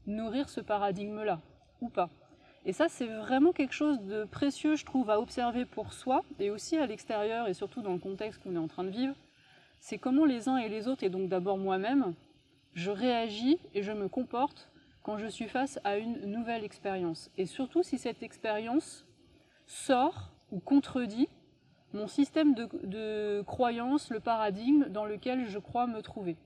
nourrir 0.07 0.51
ce 0.51 0.61
paradigme-là, 0.61 1.41
ou 1.81 1.89
pas. 1.89 2.11
Et 2.67 2.75
ça, 2.75 2.91
c'est 2.91 3.07
vraiment 3.07 3.53
quelque 3.53 3.73
chose 3.73 3.99
de 4.03 4.25
précieux, 4.25 4.77
je 4.77 4.85
trouve, 4.85 5.09
à 5.09 5.19
observer 5.21 5.65
pour 5.65 5.95
soi, 5.95 6.23
et 6.39 6.51
aussi 6.51 6.77
à 6.77 6.85
l'extérieur, 6.85 7.49
et 7.49 7.55
surtout 7.55 7.81
dans 7.81 7.95
le 7.95 7.99
contexte 7.99 8.43
qu'on 8.43 8.57
est 8.57 8.59
en 8.59 8.69
train 8.69 8.85
de 8.85 8.91
vivre. 8.91 9.15
C'est 9.81 9.99
comment 9.99 10.25
les 10.25 10.49
uns 10.49 10.59
et 10.59 10.69
les 10.69 10.89
autres, 10.89 11.05
et 11.05 11.09
donc 11.09 11.29
d'abord 11.29 11.59
moi-même, 11.59 12.15
je 12.75 12.91
réagis 12.91 13.59
et 13.75 13.83
je 13.83 13.93
me 13.93 14.09
comporte 14.09 14.71
quand 15.03 15.19
je 15.19 15.27
suis 15.27 15.49
face 15.49 15.81
à 15.85 15.97
une 15.97 16.21
nouvelle 16.27 16.65
expérience. 16.65 17.31
Et 17.37 17.47
surtout 17.47 17.83
si 17.83 17.99
cette 17.99 18.23
expérience 18.23 19.07
sort 19.67 20.33
ou 20.53 20.61
contredit 20.61 21.29
mon 21.93 22.07
système 22.07 22.55
de, 22.55 23.43
croyance, 23.43 24.11
le 24.11 24.21
paradigme 24.21 24.85
dans 24.89 25.05
lequel 25.05 25.49
je 25.49 25.59
crois 25.59 25.87
me 25.87 26.03
trouver. 26.03 26.37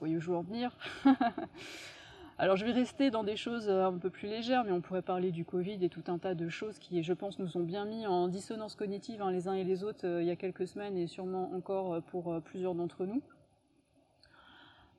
Voyez 0.00 0.16
où 0.16 0.20
je 0.20 0.30
veux 0.30 0.36
en 0.36 0.42
venir? 0.42 0.76
Alors 2.38 2.56
je 2.56 2.66
vais 2.66 2.72
rester 2.72 3.10
dans 3.10 3.24
des 3.24 3.36
choses 3.36 3.70
un 3.70 3.96
peu 3.96 4.10
plus 4.10 4.28
légères, 4.28 4.64
mais 4.64 4.72
on 4.72 4.82
pourrait 4.82 5.00
parler 5.00 5.30
du 5.32 5.46
Covid 5.46 5.82
et 5.82 5.88
tout 5.88 6.04
un 6.08 6.18
tas 6.18 6.34
de 6.34 6.50
choses 6.50 6.78
qui, 6.78 7.02
je 7.02 7.14
pense, 7.14 7.38
nous 7.38 7.56
ont 7.56 7.62
bien 7.62 7.86
mis 7.86 8.06
en 8.06 8.28
dissonance 8.28 8.74
cognitive 8.74 9.22
hein, 9.22 9.30
les 9.30 9.48
uns 9.48 9.54
et 9.54 9.64
les 9.64 9.84
autres 9.84 10.06
euh, 10.06 10.22
il 10.22 10.28
y 10.28 10.30
a 10.30 10.36
quelques 10.36 10.68
semaines 10.68 10.98
et 10.98 11.06
sûrement 11.06 11.50
encore 11.54 11.94
euh, 11.94 12.00
pour 12.02 12.34
euh, 12.34 12.40
plusieurs 12.40 12.74
d'entre 12.74 13.06
nous. 13.06 13.22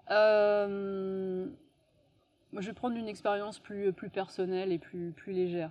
Euh, 0.09 1.45
je 2.53 2.65
vais 2.65 2.73
prendre 2.73 2.97
une 2.97 3.07
expérience 3.07 3.59
plus, 3.59 3.93
personnelle 4.11 4.71
et 4.71 4.79
plus, 4.79 5.13
légère. 5.27 5.69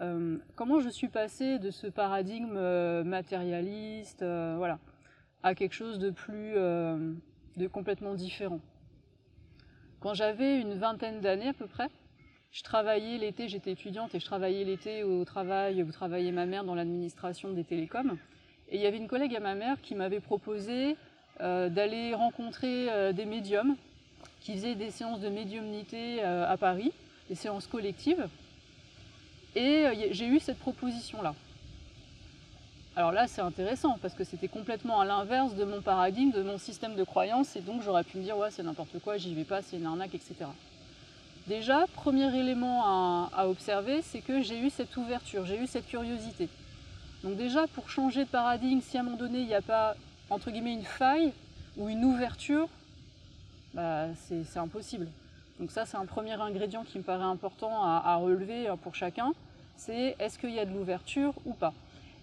Euh, 0.00 0.38
comment 0.56 0.80
je 0.80 0.88
suis 0.88 1.08
passée 1.08 1.60
de 1.60 1.70
ce 1.70 1.86
paradigme 1.86 2.56
euh, 2.56 3.04
matérialiste, 3.04 4.22
euh, 4.22 4.54
voilà, 4.56 4.80
à 5.44 5.54
quelque 5.54 5.74
chose 5.74 6.00
de 6.00 6.10
plus, 6.10 6.54
de 6.54 7.68
complètement 7.68 8.14
différent? 8.14 8.58
Quand 10.00 10.14
j'avais 10.14 10.60
une 10.60 10.74
vingtaine 10.74 11.20
d'années 11.20 11.48
à 11.48 11.52
peu 11.52 11.66
près, 11.66 11.88
je 12.52 12.62
travaillais 12.62 13.18
l'été, 13.18 13.48
j'étais 13.48 13.72
étudiante 13.72 14.14
et 14.14 14.20
je 14.20 14.24
travaillais 14.24 14.64
l'été 14.64 15.02
au 15.02 15.24
travail 15.24 15.82
où 15.82 15.90
travaillait 15.90 16.30
ma 16.30 16.46
mère 16.46 16.62
dans 16.62 16.76
l'administration 16.76 17.52
des 17.52 17.64
télécoms. 17.64 18.16
Et 18.70 18.76
il 18.76 18.80
y 18.80 18.86
avait 18.86 18.98
une 18.98 19.08
collègue 19.08 19.34
à 19.34 19.40
ma 19.40 19.56
mère 19.56 19.80
qui 19.82 19.96
m'avait 19.96 20.20
proposé 20.20 20.96
d'aller 21.40 22.14
rencontrer 22.14 23.12
des 23.12 23.24
médiums 23.24 23.76
qui 24.40 24.54
faisait 24.54 24.76
des 24.76 24.90
séances 24.90 25.20
de 25.20 25.28
médiumnité 25.28 26.22
à 26.22 26.56
Paris, 26.56 26.92
des 27.28 27.34
séances 27.34 27.66
collectives. 27.66 28.28
Et 29.56 29.84
j'ai 30.12 30.26
eu 30.26 30.38
cette 30.38 30.58
proposition-là. 30.58 31.34
Alors 32.98 33.12
là, 33.12 33.28
c'est 33.28 33.42
intéressant 33.42 33.96
parce 34.02 34.12
que 34.12 34.24
c'était 34.24 34.48
complètement 34.48 35.00
à 35.00 35.04
l'inverse 35.04 35.54
de 35.54 35.62
mon 35.62 35.80
paradigme, 35.80 36.32
de 36.32 36.42
mon 36.42 36.58
système 36.58 36.96
de 36.96 37.04
croyance, 37.04 37.54
et 37.54 37.60
donc 37.60 37.80
j'aurais 37.80 38.02
pu 38.02 38.18
me 38.18 38.24
dire, 38.24 38.36
ouais, 38.36 38.50
c'est 38.50 38.64
n'importe 38.64 38.98
quoi, 38.98 39.16
j'y 39.16 39.32
vais 39.36 39.44
pas, 39.44 39.62
c'est 39.62 39.76
une 39.76 39.86
arnaque, 39.86 40.16
etc. 40.16 40.34
Déjà, 41.46 41.86
premier 41.94 42.36
élément 42.36 43.28
à, 43.32 43.46
observer, 43.46 44.02
c'est 44.02 44.20
que 44.20 44.42
j'ai 44.42 44.58
eu 44.58 44.68
cette 44.68 44.96
ouverture, 44.96 45.46
j'ai 45.46 45.62
eu 45.62 45.68
cette 45.68 45.86
curiosité. 45.86 46.48
Donc 47.22 47.36
déjà, 47.36 47.68
pour 47.68 47.88
changer 47.88 48.24
de 48.24 48.30
paradigme, 48.30 48.80
si 48.80 48.96
à 48.96 49.02
un 49.02 49.04
moment 49.04 49.16
donné, 49.16 49.42
il 49.42 49.46
n'y 49.46 49.54
a 49.54 49.62
pas, 49.62 49.94
entre 50.28 50.50
guillemets, 50.50 50.74
une 50.74 50.82
faille 50.82 51.32
ou 51.76 51.88
une 51.88 52.04
ouverture, 52.04 52.68
bah, 53.74 54.06
c'est 54.26 54.58
impossible. 54.58 55.06
Donc 55.60 55.70
ça, 55.70 55.86
c'est 55.86 55.98
un 55.98 56.06
premier 56.06 56.32
ingrédient 56.32 56.82
qui 56.82 56.98
me 56.98 57.04
paraît 57.04 57.22
important 57.22 57.80
à 57.84 58.16
relever 58.16 58.66
hein, 58.66 58.76
pour 58.76 58.96
chacun, 58.96 59.34
c'est 59.76 60.16
est-ce 60.18 60.36
qu'il 60.36 60.50
y 60.50 60.58
a 60.58 60.64
de 60.64 60.72
l'ouverture 60.72 61.34
ou 61.44 61.52
pas 61.52 61.72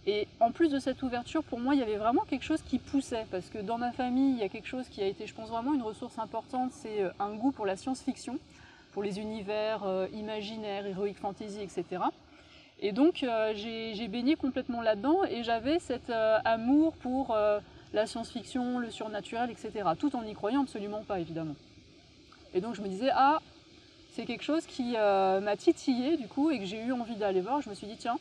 et 0.07 0.27
en 0.39 0.51
plus 0.51 0.69
de 0.69 0.77
cette 0.77 1.01
ouverture, 1.01 1.43
pour 1.43 1.59
moi, 1.59 1.73
il 1.73 1.79
y 1.79 1.83
avait 1.83 1.95
vraiment 1.95 2.21
quelque 2.29 2.43
chose 2.43 2.61
qui 2.61 2.77
poussait, 2.77 3.25
parce 3.31 3.49
que 3.49 3.57
dans 3.57 3.79
ma 3.79 3.91
famille, 3.91 4.33
il 4.33 4.39
y 4.39 4.43
a 4.43 4.49
quelque 4.49 4.67
chose 4.67 4.87
qui 4.87 5.01
a 5.01 5.07
été, 5.07 5.25
je 5.25 5.33
pense, 5.33 5.49
vraiment 5.49 5.73
une 5.73 5.81
ressource 5.81 6.19
importante, 6.19 6.71
c'est 6.73 7.01
euh, 7.01 7.09
un 7.19 7.33
goût 7.33 7.51
pour 7.51 7.65
la 7.65 7.75
science-fiction, 7.75 8.37
pour 8.93 9.01
les 9.01 9.19
univers 9.19 9.83
euh, 9.83 10.07
imaginaires, 10.13 10.85
heroic 10.85 11.15
fantasy, 11.15 11.59
etc. 11.59 12.03
Et 12.81 12.91
donc, 12.91 13.23
euh, 13.23 13.53
j'ai 13.55 14.07
baigné 14.07 14.35
complètement 14.35 14.81
là-dedans, 14.81 15.23
et 15.23 15.41
j'avais 15.41 15.79
cet 15.79 16.11
amour 16.11 16.93
pour 16.97 17.35
la 17.93 18.05
science-fiction, 18.05 18.77
le 18.77 18.91
surnaturel, 18.91 19.49
etc., 19.49 19.89
tout 19.97 20.15
en 20.15 20.21
n'y 20.21 20.33
croyant 20.35 20.63
absolument 20.63 21.01
pas, 21.01 21.19
évidemment. 21.19 21.55
Et 22.53 22.61
donc, 22.61 22.75
je 22.75 22.81
me 22.81 22.87
disais, 22.87 23.09
ah, 23.11 23.39
c'est 24.11 24.25
quelque 24.25 24.43
chose 24.43 24.65
qui 24.67 24.91
m'a 24.93 25.55
titillé, 25.57 26.17
du 26.17 26.27
coup, 26.27 26.51
et 26.51 26.59
que 26.59 26.65
j'ai 26.65 26.81
eu 26.83 26.91
envie 26.91 27.15
d'aller 27.15 27.41
voir. 27.41 27.61
Je 27.61 27.69
me 27.69 27.75
suis 27.75 27.87
dit, 27.87 27.97
tiens, 27.97 28.17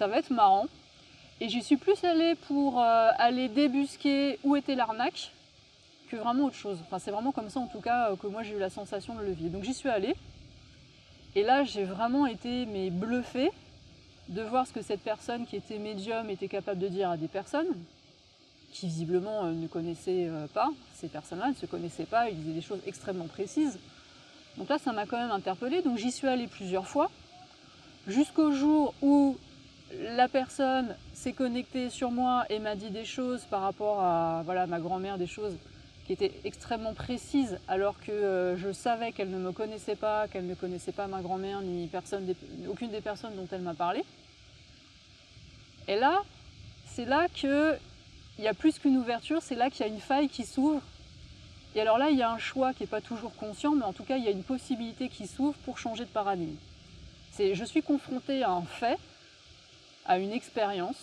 ça 0.00 0.06
va 0.06 0.16
être 0.16 0.30
marrant. 0.30 0.66
Et 1.42 1.50
j'y 1.50 1.62
suis 1.62 1.76
plus 1.76 2.02
allée 2.04 2.34
pour 2.34 2.80
euh, 2.80 3.10
aller 3.18 3.50
débusquer 3.50 4.38
où 4.44 4.56
était 4.56 4.74
l'arnaque 4.74 5.30
que 6.08 6.16
vraiment 6.16 6.46
autre 6.46 6.56
chose. 6.56 6.78
Enfin, 6.86 6.98
c'est 6.98 7.10
vraiment 7.10 7.32
comme 7.32 7.50
ça 7.50 7.60
en 7.60 7.66
tout 7.66 7.80
cas 7.80 8.10
euh, 8.10 8.16
que 8.16 8.26
moi 8.26 8.42
j'ai 8.42 8.54
eu 8.54 8.58
la 8.58 8.70
sensation 8.70 9.14
de 9.14 9.20
le 9.20 9.32
vivre. 9.32 9.50
Donc 9.50 9.64
j'y 9.64 9.74
suis 9.74 9.90
allée. 9.90 10.16
Et 11.36 11.42
là, 11.42 11.64
j'ai 11.64 11.84
vraiment 11.84 12.26
été 12.26 12.64
mais 12.64 12.88
bluffée 12.88 13.50
de 14.28 14.40
voir 14.40 14.66
ce 14.66 14.72
que 14.72 14.80
cette 14.80 15.02
personne 15.02 15.44
qui 15.44 15.56
était 15.56 15.78
médium 15.78 16.30
était 16.30 16.48
capable 16.48 16.80
de 16.80 16.88
dire 16.88 17.10
à 17.10 17.18
des 17.18 17.28
personnes 17.28 17.68
qui 18.72 18.86
visiblement 18.86 19.44
euh, 19.44 19.52
ne 19.52 19.66
connaissaient 19.66 20.30
pas. 20.54 20.70
Ces 20.94 21.08
personnes-là 21.08 21.50
ne 21.50 21.54
se 21.54 21.66
connaissaient 21.66 22.06
pas, 22.06 22.30
ils 22.30 22.36
disaient 22.36 22.54
des 22.54 22.62
choses 22.62 22.80
extrêmement 22.86 23.28
précises. 23.28 23.78
Donc 24.56 24.70
là, 24.70 24.78
ça 24.78 24.92
m'a 24.92 25.04
quand 25.04 25.18
même 25.18 25.30
interpellée. 25.30 25.82
Donc 25.82 25.98
j'y 25.98 26.10
suis 26.10 26.26
allée 26.26 26.46
plusieurs 26.46 26.88
fois, 26.88 27.10
jusqu'au 28.06 28.52
jour 28.52 28.94
où 29.02 29.36
la 29.98 30.28
personne 30.28 30.94
s'est 31.12 31.32
connectée 31.32 31.90
sur 31.90 32.10
moi 32.10 32.44
et 32.48 32.58
m'a 32.58 32.76
dit 32.76 32.90
des 32.90 33.04
choses 33.04 33.44
par 33.50 33.62
rapport 33.62 34.00
à 34.00 34.42
voilà, 34.44 34.66
ma 34.66 34.80
grand-mère, 34.80 35.18
des 35.18 35.26
choses 35.26 35.56
qui 36.06 36.12
étaient 36.12 36.32
extrêmement 36.44 36.94
précises, 36.94 37.58
alors 37.68 37.98
que 38.00 38.10
euh, 38.10 38.56
je 38.56 38.72
savais 38.72 39.12
qu'elle 39.12 39.30
ne 39.30 39.38
me 39.38 39.52
connaissait 39.52 39.96
pas, 39.96 40.26
qu'elle 40.28 40.46
ne 40.46 40.54
connaissait 40.54 40.92
pas 40.92 41.06
ma 41.06 41.22
grand-mère, 41.22 41.60
ni 41.60 41.86
personne, 41.86 42.34
aucune 42.68 42.90
des 42.90 43.00
personnes 43.00 43.36
dont 43.36 43.46
elle 43.52 43.62
m'a 43.62 43.74
parlé. 43.74 44.04
Et 45.86 45.96
là, 45.96 46.22
c'est 46.86 47.04
là 47.04 47.28
qu'il 47.32 47.78
y 48.38 48.48
a 48.48 48.54
plus 48.54 48.78
qu'une 48.78 48.96
ouverture, 48.96 49.40
c'est 49.42 49.54
là 49.54 49.70
qu'il 49.70 49.86
y 49.86 49.88
a 49.88 49.92
une 49.92 50.00
faille 50.00 50.28
qui 50.28 50.44
s'ouvre. 50.44 50.82
Et 51.74 51.80
alors 51.80 51.98
là, 51.98 52.10
il 52.10 52.18
y 52.18 52.22
a 52.22 52.30
un 52.30 52.38
choix 52.38 52.72
qui 52.74 52.82
n'est 52.82 52.88
pas 52.88 53.00
toujours 53.00 53.34
conscient, 53.36 53.74
mais 53.74 53.84
en 53.84 53.92
tout 53.92 54.04
cas, 54.04 54.16
il 54.16 54.24
y 54.24 54.28
a 54.28 54.32
une 54.32 54.42
possibilité 54.42 55.08
qui 55.08 55.26
s'ouvre 55.26 55.56
pour 55.64 55.78
changer 55.78 56.04
de 56.04 56.10
paradigme. 56.10 56.56
Je 57.38 57.64
suis 57.64 57.82
confrontée 57.82 58.42
à 58.42 58.50
un 58.50 58.62
fait, 58.62 58.98
à 60.10 60.18
une 60.18 60.32
expérience, 60.32 60.96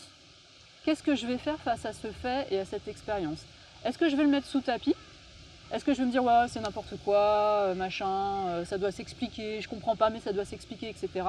qu'est-ce 0.83 1.01
que 1.01 1.15
je 1.15 1.25
vais 1.25 1.37
faire 1.37 1.57
face 1.61 1.85
à 1.85 1.93
ce 1.93 2.11
fait 2.11 2.45
et 2.51 2.59
à 2.59 2.65
cette 2.65 2.89
expérience? 2.89 3.39
Est-ce 3.85 3.97
que 3.97 4.09
je 4.09 4.17
vais 4.17 4.23
le 4.23 4.29
mettre 4.29 4.47
sous 4.47 4.59
tapis? 4.59 4.95
Est-ce 5.71 5.85
que 5.85 5.93
je 5.93 5.99
vais 5.99 6.05
me 6.05 6.11
dire 6.11 6.25
ouais 6.25 6.47
c'est 6.49 6.59
n'importe 6.59 6.93
quoi, 7.05 7.67
euh, 7.67 7.73
machin, 7.73 8.47
euh, 8.49 8.65
ça 8.65 8.77
doit 8.77 8.91
s'expliquer, 8.91 9.61
je 9.61 9.69
comprends 9.69 9.95
pas 9.95 10.09
mais 10.09 10.19
ça 10.19 10.33
doit 10.33 10.43
s'expliquer, 10.43 10.89
etc. 10.89 11.25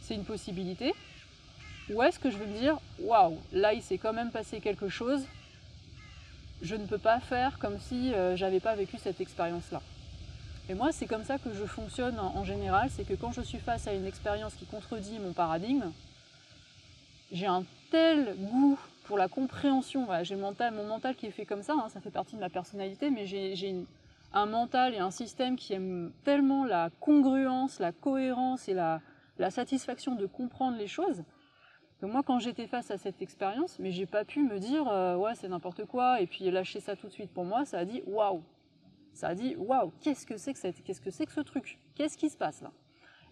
C'est 0.00 0.14
une 0.14 0.24
possibilité. 0.24 0.94
Ou 1.90 2.04
est-ce 2.04 2.20
que 2.20 2.30
je 2.30 2.38
vais 2.38 2.46
me 2.46 2.56
dire 2.56 2.78
waouh, 3.00 3.36
là 3.52 3.72
il 3.72 3.82
s'est 3.82 3.98
quand 3.98 4.12
même 4.12 4.30
passé 4.30 4.60
quelque 4.60 4.88
chose, 4.88 5.22
je 6.62 6.76
ne 6.76 6.86
peux 6.86 6.98
pas 6.98 7.18
faire 7.18 7.58
comme 7.58 7.80
si 7.80 8.14
euh, 8.14 8.36
j'avais 8.36 8.60
pas 8.60 8.76
vécu 8.76 8.96
cette 9.02 9.20
expérience-là. 9.20 9.82
Et 10.68 10.74
moi, 10.74 10.90
c'est 10.92 11.06
comme 11.06 11.24
ça 11.24 11.38
que 11.38 11.52
je 11.52 11.64
fonctionne 11.64 12.18
en 12.18 12.44
général, 12.44 12.90
c'est 12.94 13.04
que 13.04 13.14
quand 13.14 13.32
je 13.32 13.40
suis 13.40 13.58
face 13.58 13.88
à 13.88 13.92
une 13.92 14.06
expérience 14.06 14.54
qui 14.54 14.66
contredit 14.66 15.18
mon 15.18 15.32
paradigme, 15.32 15.92
j'ai 17.32 17.46
un 17.46 17.64
tel 17.90 18.36
goût 18.38 18.78
pour 19.04 19.18
la 19.18 19.28
compréhension. 19.28 20.06
j'ai 20.22 20.36
mon 20.36 20.52
mental 20.86 21.14
qui 21.14 21.26
est 21.26 21.30
fait 21.30 21.46
comme 21.46 21.62
ça, 21.62 21.74
hein, 21.74 21.88
ça 21.88 22.00
fait 22.00 22.10
partie 22.10 22.34
de 22.34 22.40
ma 22.40 22.50
personnalité, 22.50 23.10
mais 23.10 23.26
j'ai 23.26 23.74
un 24.32 24.46
mental 24.46 24.94
et 24.94 24.98
un 24.98 25.10
système 25.10 25.56
qui 25.56 25.72
aime 25.72 26.12
tellement 26.24 26.64
la 26.64 26.90
congruence, 27.00 27.78
la 27.78 27.92
cohérence 27.92 28.68
et 28.68 28.74
la, 28.74 29.00
satisfaction 29.50 30.14
de 30.14 30.26
comprendre 30.26 30.76
les 30.76 30.86
choses. 30.86 31.22
Que 32.00 32.06
moi, 32.06 32.22
quand 32.22 32.38
j'étais 32.38 32.66
face 32.66 32.90
à 32.90 32.98
cette 32.98 33.22
expérience, 33.22 33.78
mais 33.78 33.90
j'ai 33.90 34.06
pas 34.06 34.24
pu 34.24 34.42
me 34.42 34.58
dire 34.58 34.86
euh, 34.88 35.16
ouais 35.16 35.34
c'est 35.34 35.48
n'importe 35.48 35.86
quoi 35.86 36.20
et 36.20 36.26
puis 36.26 36.50
lâcher 36.50 36.80
ça 36.80 36.94
tout 36.94 37.06
de 37.06 37.12
suite. 37.12 37.30
Pour 37.32 37.44
moi, 37.44 37.64
ça 37.64 37.78
a 37.78 37.84
dit 37.86 38.02
waouh, 38.06 38.42
ça 39.14 39.28
a 39.28 39.34
dit 39.34 39.56
waouh, 39.56 39.92
qu'est-ce 40.02 40.26
que 40.26 40.36
c'est 40.36 40.52
que 40.52 40.82
qu'est-ce 40.82 41.00
que 41.00 41.10
c'est 41.10 41.24
que 41.24 41.32
ce 41.32 41.40
truc? 41.40 41.78
Qu'est-ce 41.94 42.18
qui 42.18 42.28
se 42.28 42.36
passe 42.36 42.60
là? 42.60 42.70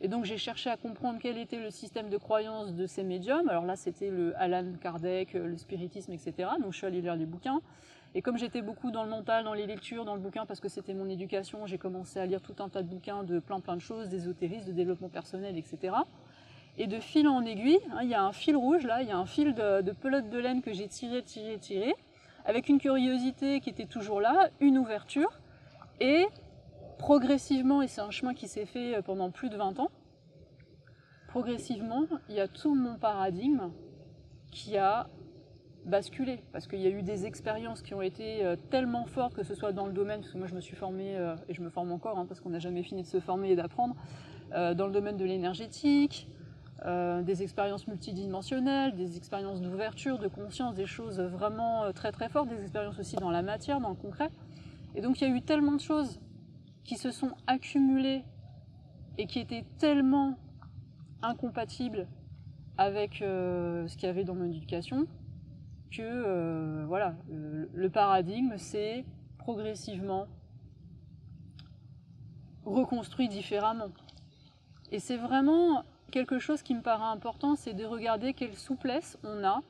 Et 0.05 0.09
donc 0.09 0.27
j'ai 0.27 0.37
cherché 0.37 0.69
à 0.69 0.77
comprendre 0.77 1.19
quel 1.19 1.39
était 1.39 1.59
le 1.59 1.71
système 1.71 2.11
de 2.11 2.19
croyance 2.19 2.75
de 2.75 2.87
ces 2.87 3.03
médiums. 3.03 3.49
Alors 3.49 3.65
là, 3.65 3.75
c'était 3.75 4.11
le 4.11 4.39
Alan 4.39 4.67
Kardec, 4.79 5.35
euh, 5.35 5.47
le 5.47 5.57
spiritisme, 5.57 6.13
etc. 6.13 6.51
Donc 6.61 6.73
je 6.73 6.77
suis 6.77 6.87
allée 6.87 7.01
lire 7.01 7.17
les 7.17 7.25
bouquins. 7.25 7.63
Et 8.15 8.21
comme 8.21 8.37
j'étais 8.37 8.61
beaucoup 8.61 8.91
dans 8.91 9.03
le 9.03 9.09
mental, 9.09 9.45
dans 9.45 9.55
les 9.55 9.65
lectures, 9.65 10.05
dans 10.05 10.15
le 10.15 10.21
bouquin, 10.21 10.45
parce 10.45 10.61
que 10.61 10.69
c'était 10.69 10.93
mon 10.93 11.09
éducation, 11.09 11.67
j'ai 11.67 11.79
commencé 11.79 12.21
à 12.21 12.27
lire 12.27 12.43
tout 12.43 12.55
un 12.63 12.69
tas 12.69 12.83
de 12.83 12.87
bouquins 12.87 13.23
de 13.23 13.39
plein 13.39 13.61
plein 13.61 13.77
de 13.77 13.81
choses, 13.81 14.11
d'ésotérisme, 14.11 14.67
de 14.67 14.73
développement 14.73 15.09
personnel, 15.09 15.57
etc. 15.57 15.95
Et 16.77 16.87
de 16.87 17.01
fil 17.01 17.27
en 17.27 17.43
aiguille, 17.43 17.81
hein, 17.91 18.01
il 18.03 18.11
y 18.11 18.15
a 18.15 18.23
un 18.23 18.33
fil 18.33 18.57
rouge 18.57 18.85
là, 18.85 19.01
il 19.01 19.09
y 19.09 19.13
a 19.13 19.17
un 19.17 19.25
fil 19.25 19.55
de, 19.55 19.81
de 19.81 19.93
pelote 19.93 20.29
de 20.29 20.39
laine 20.39 20.61
que 20.61 20.75
j'ai 20.75 20.87
tiré, 20.87 21.23
tiré, 21.23 21.57
tiré, 21.57 21.95
avec 22.45 22.69
une 22.69 22.79
curiosité 22.79 23.59
qui 23.61 23.71
était 23.71 23.87
toujours 23.87 24.21
là, 24.21 24.51
une 24.61 24.77
ouverture, 24.77 25.33
et 25.99 26.27
progressivement, 26.99 27.83
et 27.83 27.89
c'est 27.89 28.01
un 28.01 28.11
chemin 28.11 28.35
qui 28.35 28.49
s'est 28.49 28.67
fait 28.67 28.97
euh, 28.97 29.03
pendant 29.03 29.31
plus 29.31 29.51
de 29.51 29.57
20 29.57 29.79
ans, 29.81 29.91
progressivement, 31.29 32.07
il 32.29 32.37
y 32.37 32.41
a 32.41 32.49
tout 32.49 32.75
mon 32.75 32.97
paradigme 32.97 33.71
qui 34.51 34.77
a 34.77 35.09
basculé, 35.85 36.43
parce 36.53 36.67
qu'il 36.67 36.81
y 36.81 36.87
a 36.87 36.91
eu 36.91 37.03
des 37.03 37.27
expériences 37.27 37.83
qui 37.83 37.93
ont 37.93 38.03
été 38.03 38.45
euh, 38.45 38.57
tellement 38.71 39.05
fortes, 39.05 39.35
que 39.35 39.43
ce 39.43 39.55
soit 39.55 39.73
dans 39.73 39.87
le 39.87 39.93
domaine, 39.93 40.21
parce 40.21 40.33
que 40.33 40.39
moi 40.39 40.47
je 40.47 40.55
me 40.55 40.61
suis 40.61 40.77
formée, 40.77 41.17
euh, 41.17 41.37
et 41.49 41.55
je 41.55 41.61
me 41.61 41.69
forme 41.69 41.93
encore, 41.93 42.19
hein, 42.19 42.25
parce 42.27 42.41
qu'on 42.41 42.51
n'a 42.51 42.59
jamais 42.59 42.83
fini 42.83 43.03
de 43.03 43.07
se 43.07 43.21
former 43.21 43.51
et 43.51 43.57
d'apprendre, 43.57 43.95
dans 44.53 44.87
le 44.87 44.93
domaine 44.93 45.17
de 45.17 45.25
l'énergétique, 45.25 46.29
des 46.87 47.43
expériences 47.43 47.89
multidimensionnelles, 47.89 48.95
des 48.95 49.17
expériences 49.17 49.61
d'ouverture, 49.61 50.21
de 50.21 50.29
conscience, 50.29 50.77
des 50.77 50.87
choses 50.87 51.19
vraiment 51.19 51.91
très 51.93 52.13
très 52.13 52.29
fortes, 52.29 52.49
des 52.51 52.61
expériences 52.61 53.01
aussi 53.01 53.17
dans 53.17 53.31
la 53.31 53.43
matière, 53.43 53.81
dans 53.81 53.89
le 53.89 53.97
concret. 53.97 54.31
Et 54.95 55.01
donc 55.01 55.21
il 55.21 55.29
y 55.29 55.33
a 55.33 55.35
eu 55.35 55.43
tellement 55.43 55.73
de 55.73 55.81
choses 55.81 56.21
qui 56.85 56.97
se 56.97 57.11
sont 57.11 57.33
accumulés 57.47 58.25
et 59.19 59.27
qui 59.27 59.41
étaient 59.41 59.65
tellement 59.79 60.39
incompatibles 61.23 62.07
avec 62.77 63.23
euh, 63.23 63.87
ce 63.89 63.97
qu'il 63.97 64.07
y 64.07 64.11
avait 64.11 64.25
dans 64.25 64.35
mon 64.35 64.45
éducation 64.45 65.07
que 65.91 66.03
euh, 66.03 66.85
voilà, 66.87 67.15
le 67.29 67.89
paradigme 67.89 68.57
s'est 68.57 69.05
progressivement 69.39 70.27
reconstruit 72.65 73.29
différemment. 73.29 73.91
Et 74.91 74.99
c'est 74.99 75.17
vraiment 75.17 75.85
quelque 76.11 76.39
chose 76.39 76.63
qui 76.63 76.75
me 76.75 76.83
paraît 76.83 77.13
important, 77.13 77.55
c'est 77.55 77.75
de 77.75 77.85
regarder 77.85 78.35
quelle 78.35 78.55
souplesse 78.55 79.19
on 79.23 79.45
a 79.45 79.63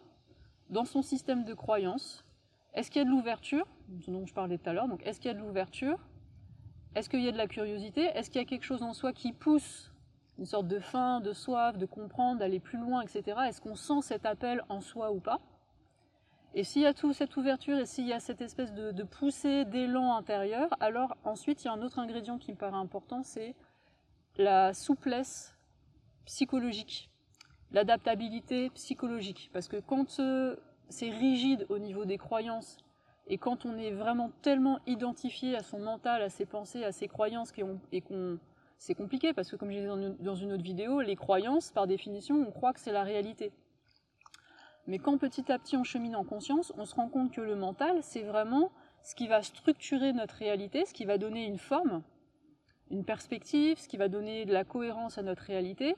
dans 0.70 0.84
son 0.84 1.02
système 1.02 1.44
de 1.44 1.54
croyance. 1.54 2.24
Est-ce 2.72 2.90
qu'il 2.90 3.00
y 3.00 3.04
a 3.04 3.06
de 3.06 3.10
l'ouverture, 3.10 3.66
dont 4.08 4.26
je 4.26 4.34
parlais 4.34 4.58
tout 4.58 4.68
à 4.70 4.72
l'heure, 4.72 4.88
donc 4.88 5.02
est-ce 5.06 5.20
qu'il 5.20 5.30
y 5.30 5.34
a 5.34 5.36
de 5.36 5.44
l'ouverture 5.44 5.98
est-ce 6.94 7.08
qu'il 7.08 7.22
y 7.22 7.28
a 7.28 7.32
de 7.32 7.38
la 7.38 7.46
curiosité? 7.46 8.02
Est-ce 8.02 8.30
qu'il 8.30 8.40
y 8.40 8.44
a 8.44 8.48
quelque 8.48 8.64
chose 8.64 8.82
en 8.82 8.92
soi 8.92 9.12
qui 9.12 9.32
pousse 9.32 9.90
une 10.38 10.46
sorte 10.46 10.66
de 10.66 10.80
faim, 10.80 11.20
de 11.20 11.32
soif, 11.32 11.78
de 11.78 11.86
comprendre, 11.86 12.40
d'aller 12.40 12.60
plus 12.60 12.78
loin, 12.78 13.02
etc. 13.02 13.38
Est-ce 13.46 13.60
qu'on 13.60 13.76
sent 13.76 14.02
cet 14.02 14.26
appel 14.26 14.64
en 14.68 14.80
soi 14.80 15.12
ou 15.12 15.20
pas? 15.20 15.40
Et 16.54 16.62
s'il 16.62 16.82
y 16.82 16.86
a 16.86 16.94
toute 16.94 17.14
cette 17.14 17.36
ouverture 17.36 17.78
et 17.78 17.86
s'il 17.86 18.06
y 18.06 18.12
a 18.12 18.20
cette 18.20 18.40
espèce 18.40 18.72
de, 18.72 19.02
poussée, 19.02 19.64
d'élan 19.64 20.16
intérieur, 20.16 20.68
alors 20.78 21.16
ensuite 21.24 21.64
il 21.64 21.66
y 21.66 21.68
a 21.68 21.72
un 21.72 21.82
autre 21.82 21.98
ingrédient 21.98 22.38
qui 22.38 22.52
me 22.52 22.56
paraît 22.56 22.76
important, 22.76 23.24
c'est 23.24 23.56
la 24.36 24.72
souplesse 24.72 25.56
psychologique, 26.26 27.10
l'adaptabilité 27.72 28.70
psychologique. 28.70 29.50
Parce 29.52 29.66
que 29.66 29.78
quand 29.78 30.20
euh, 30.20 30.56
c'est 30.88 31.10
rigide 31.10 31.66
au 31.70 31.78
niveau 31.78 32.04
des 32.04 32.18
croyances 32.18 32.83
Et 33.26 33.38
quand 33.38 33.64
on 33.64 33.76
est 33.78 33.90
vraiment 33.90 34.30
tellement 34.42 34.78
identifié 34.86 35.56
à 35.56 35.62
son 35.62 35.78
mental, 35.78 36.22
à 36.22 36.28
ses 36.28 36.44
pensées, 36.44 36.84
à 36.84 36.92
ses 36.92 37.08
croyances, 37.08 37.52
c'est 38.76 38.94
compliqué 38.94 39.32
parce 39.32 39.50
que 39.50 39.56
comme 39.56 39.70
je 39.70 39.78
disais 39.78 40.14
dans 40.20 40.34
une 40.34 40.52
autre 40.52 40.62
vidéo, 40.62 41.00
les 41.00 41.16
croyances, 41.16 41.70
par 41.70 41.86
définition, 41.86 42.36
on 42.46 42.50
croit 42.50 42.74
que 42.74 42.80
c'est 42.80 42.92
la 42.92 43.02
réalité. 43.02 43.50
Mais 44.86 44.98
quand 44.98 45.16
petit 45.16 45.50
à 45.50 45.58
petit 45.58 45.78
on 45.78 45.84
chemine 45.84 46.16
en 46.16 46.24
conscience, 46.24 46.74
on 46.76 46.84
se 46.84 46.94
rend 46.94 47.08
compte 47.08 47.32
que 47.32 47.40
le 47.40 47.56
mental, 47.56 48.00
c'est 48.02 48.22
vraiment 48.22 48.70
ce 49.02 49.14
qui 49.14 49.26
va 49.26 49.42
structurer 49.42 50.12
notre 50.12 50.34
réalité, 50.34 50.84
ce 50.84 50.92
qui 50.92 51.06
va 51.06 51.16
donner 51.16 51.46
une 51.46 51.58
forme, 51.58 52.02
une 52.90 53.04
perspective, 53.04 53.78
ce 53.78 53.88
qui 53.88 53.96
va 53.96 54.08
donner 54.08 54.44
de 54.44 54.52
la 54.52 54.64
cohérence 54.64 55.16
à 55.16 55.22
notre 55.22 55.44
réalité. 55.44 55.96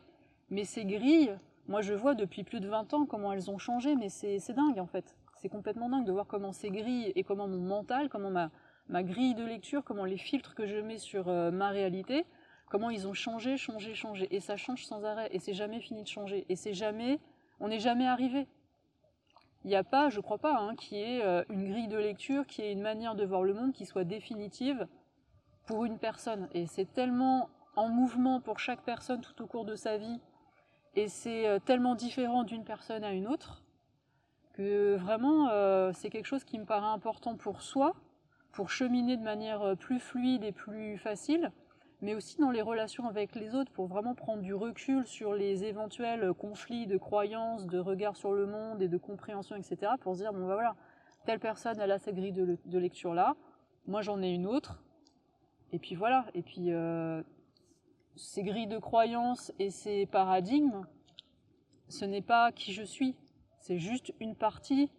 Mais 0.50 0.64
ces 0.64 0.84
grilles, 0.84 1.36
moi 1.66 1.82
je 1.82 1.94
vois 1.94 2.14
depuis 2.14 2.44
plus 2.44 2.60
de 2.60 2.68
20 2.68 2.94
ans 2.94 3.06
comment 3.06 3.32
elles 3.32 3.50
ont 3.50 3.58
changé, 3.58 3.96
mais 3.96 4.08
c'est 4.08 4.52
dingue 4.52 4.78
en 4.78 4.86
fait. 4.86 5.16
C'est 5.46 5.50
complètement 5.50 5.88
dingue 5.88 6.04
de 6.04 6.10
voir 6.10 6.26
comment 6.26 6.50
ces 6.50 6.70
grilles 6.70 7.12
et 7.14 7.22
comment 7.22 7.46
mon 7.46 7.60
mental, 7.60 8.08
comment 8.08 8.32
ma, 8.32 8.50
ma 8.88 9.04
grille 9.04 9.36
de 9.36 9.44
lecture, 9.44 9.84
comment 9.84 10.04
les 10.04 10.16
filtres 10.16 10.56
que 10.56 10.66
je 10.66 10.78
mets 10.78 10.98
sur 10.98 11.28
euh, 11.28 11.52
ma 11.52 11.68
réalité, 11.68 12.26
comment 12.68 12.90
ils 12.90 13.06
ont 13.06 13.14
changé, 13.14 13.56
changé, 13.56 13.94
changé. 13.94 14.26
Et 14.34 14.40
ça 14.40 14.56
change 14.56 14.84
sans 14.84 15.04
arrêt, 15.04 15.28
et 15.30 15.38
c'est 15.38 15.54
jamais 15.54 15.78
fini 15.78 16.02
de 16.02 16.08
changer. 16.08 16.46
Et 16.48 16.56
c'est 16.56 16.72
jamais, 16.72 17.20
on 17.60 17.68
n'est 17.68 17.78
jamais 17.78 18.08
arrivé. 18.08 18.48
Il 19.62 19.68
n'y 19.68 19.76
a 19.76 19.84
pas, 19.84 20.08
je 20.08 20.18
crois 20.18 20.38
pas, 20.38 20.58
hein, 20.58 20.74
qui 20.74 20.96
ait 20.96 21.22
euh, 21.22 21.44
une 21.48 21.70
grille 21.70 21.86
de 21.86 21.96
lecture, 21.96 22.44
qui 22.48 22.62
ait 22.62 22.72
une 22.72 22.82
manière 22.82 23.14
de 23.14 23.24
voir 23.24 23.44
le 23.44 23.54
monde 23.54 23.72
qui 23.72 23.86
soit 23.86 24.02
définitive 24.02 24.88
pour 25.68 25.84
une 25.84 26.00
personne. 26.00 26.48
Et 26.54 26.66
c'est 26.66 26.92
tellement 26.92 27.50
en 27.76 27.88
mouvement 27.88 28.40
pour 28.40 28.58
chaque 28.58 28.82
personne 28.82 29.20
tout 29.20 29.40
au 29.44 29.46
cours 29.46 29.64
de 29.64 29.76
sa 29.76 29.96
vie, 29.96 30.18
et 30.96 31.06
c'est 31.06 31.46
euh, 31.46 31.60
tellement 31.60 31.94
différent 31.94 32.42
d'une 32.42 32.64
personne 32.64 33.04
à 33.04 33.12
une 33.12 33.28
autre, 33.28 33.62
que 34.56 34.96
vraiment 34.96 35.48
euh, 35.50 35.92
c'est 35.94 36.10
quelque 36.10 36.26
chose 36.26 36.44
qui 36.44 36.58
me 36.58 36.64
paraît 36.64 36.86
important 36.86 37.36
pour 37.36 37.62
soi, 37.62 37.94
pour 38.52 38.70
cheminer 38.70 39.16
de 39.16 39.22
manière 39.22 39.76
plus 39.76 40.00
fluide 40.00 40.44
et 40.44 40.52
plus 40.52 40.96
facile, 40.96 41.52
mais 42.02 42.14
aussi 42.14 42.38
dans 42.38 42.50
les 42.50 42.62
relations 42.62 43.06
avec 43.06 43.34
les 43.34 43.54
autres 43.54 43.72
pour 43.72 43.86
vraiment 43.86 44.14
prendre 44.14 44.42
du 44.42 44.54
recul 44.54 45.06
sur 45.06 45.34
les 45.34 45.64
éventuels 45.64 46.32
conflits 46.34 46.86
de 46.86 46.98
croyances, 46.98 47.66
de 47.66 47.78
regard 47.78 48.16
sur 48.16 48.32
le 48.32 48.46
monde 48.46 48.82
et 48.82 48.88
de 48.88 48.98
compréhension, 48.98 49.56
etc. 49.56 49.92
pour 50.00 50.14
se 50.14 50.20
dire, 50.20 50.32
bon 50.32 50.46
bah 50.46 50.54
voilà, 50.54 50.76
telle 51.24 51.40
personne 51.40 51.78
elle 51.80 51.90
a 51.90 51.98
cette 51.98 52.14
grille 52.14 52.32
de, 52.32 52.78
lecture 52.78 53.14
là, 53.14 53.34
moi 53.86 54.02
j'en 54.02 54.22
ai 54.22 54.30
une 54.30 54.46
autre, 54.46 54.82
et 55.72 55.78
puis 55.78 55.94
voilà, 55.94 56.26
et 56.34 56.42
puis 56.42 56.72
euh, 56.72 57.22
ces 58.14 58.42
grilles 58.42 58.66
de 58.66 58.78
croyances 58.78 59.52
et 59.58 59.70
ces 59.70 60.06
paradigmes, 60.06 60.86
ce 61.88 62.04
n'est 62.04 62.22
pas 62.22 62.52
qui 62.52 62.72
je 62.72 62.82
suis, 62.82 63.16
c'est 63.66 63.78
juste 63.80 64.14
une 64.20 64.36
partie 64.36 64.92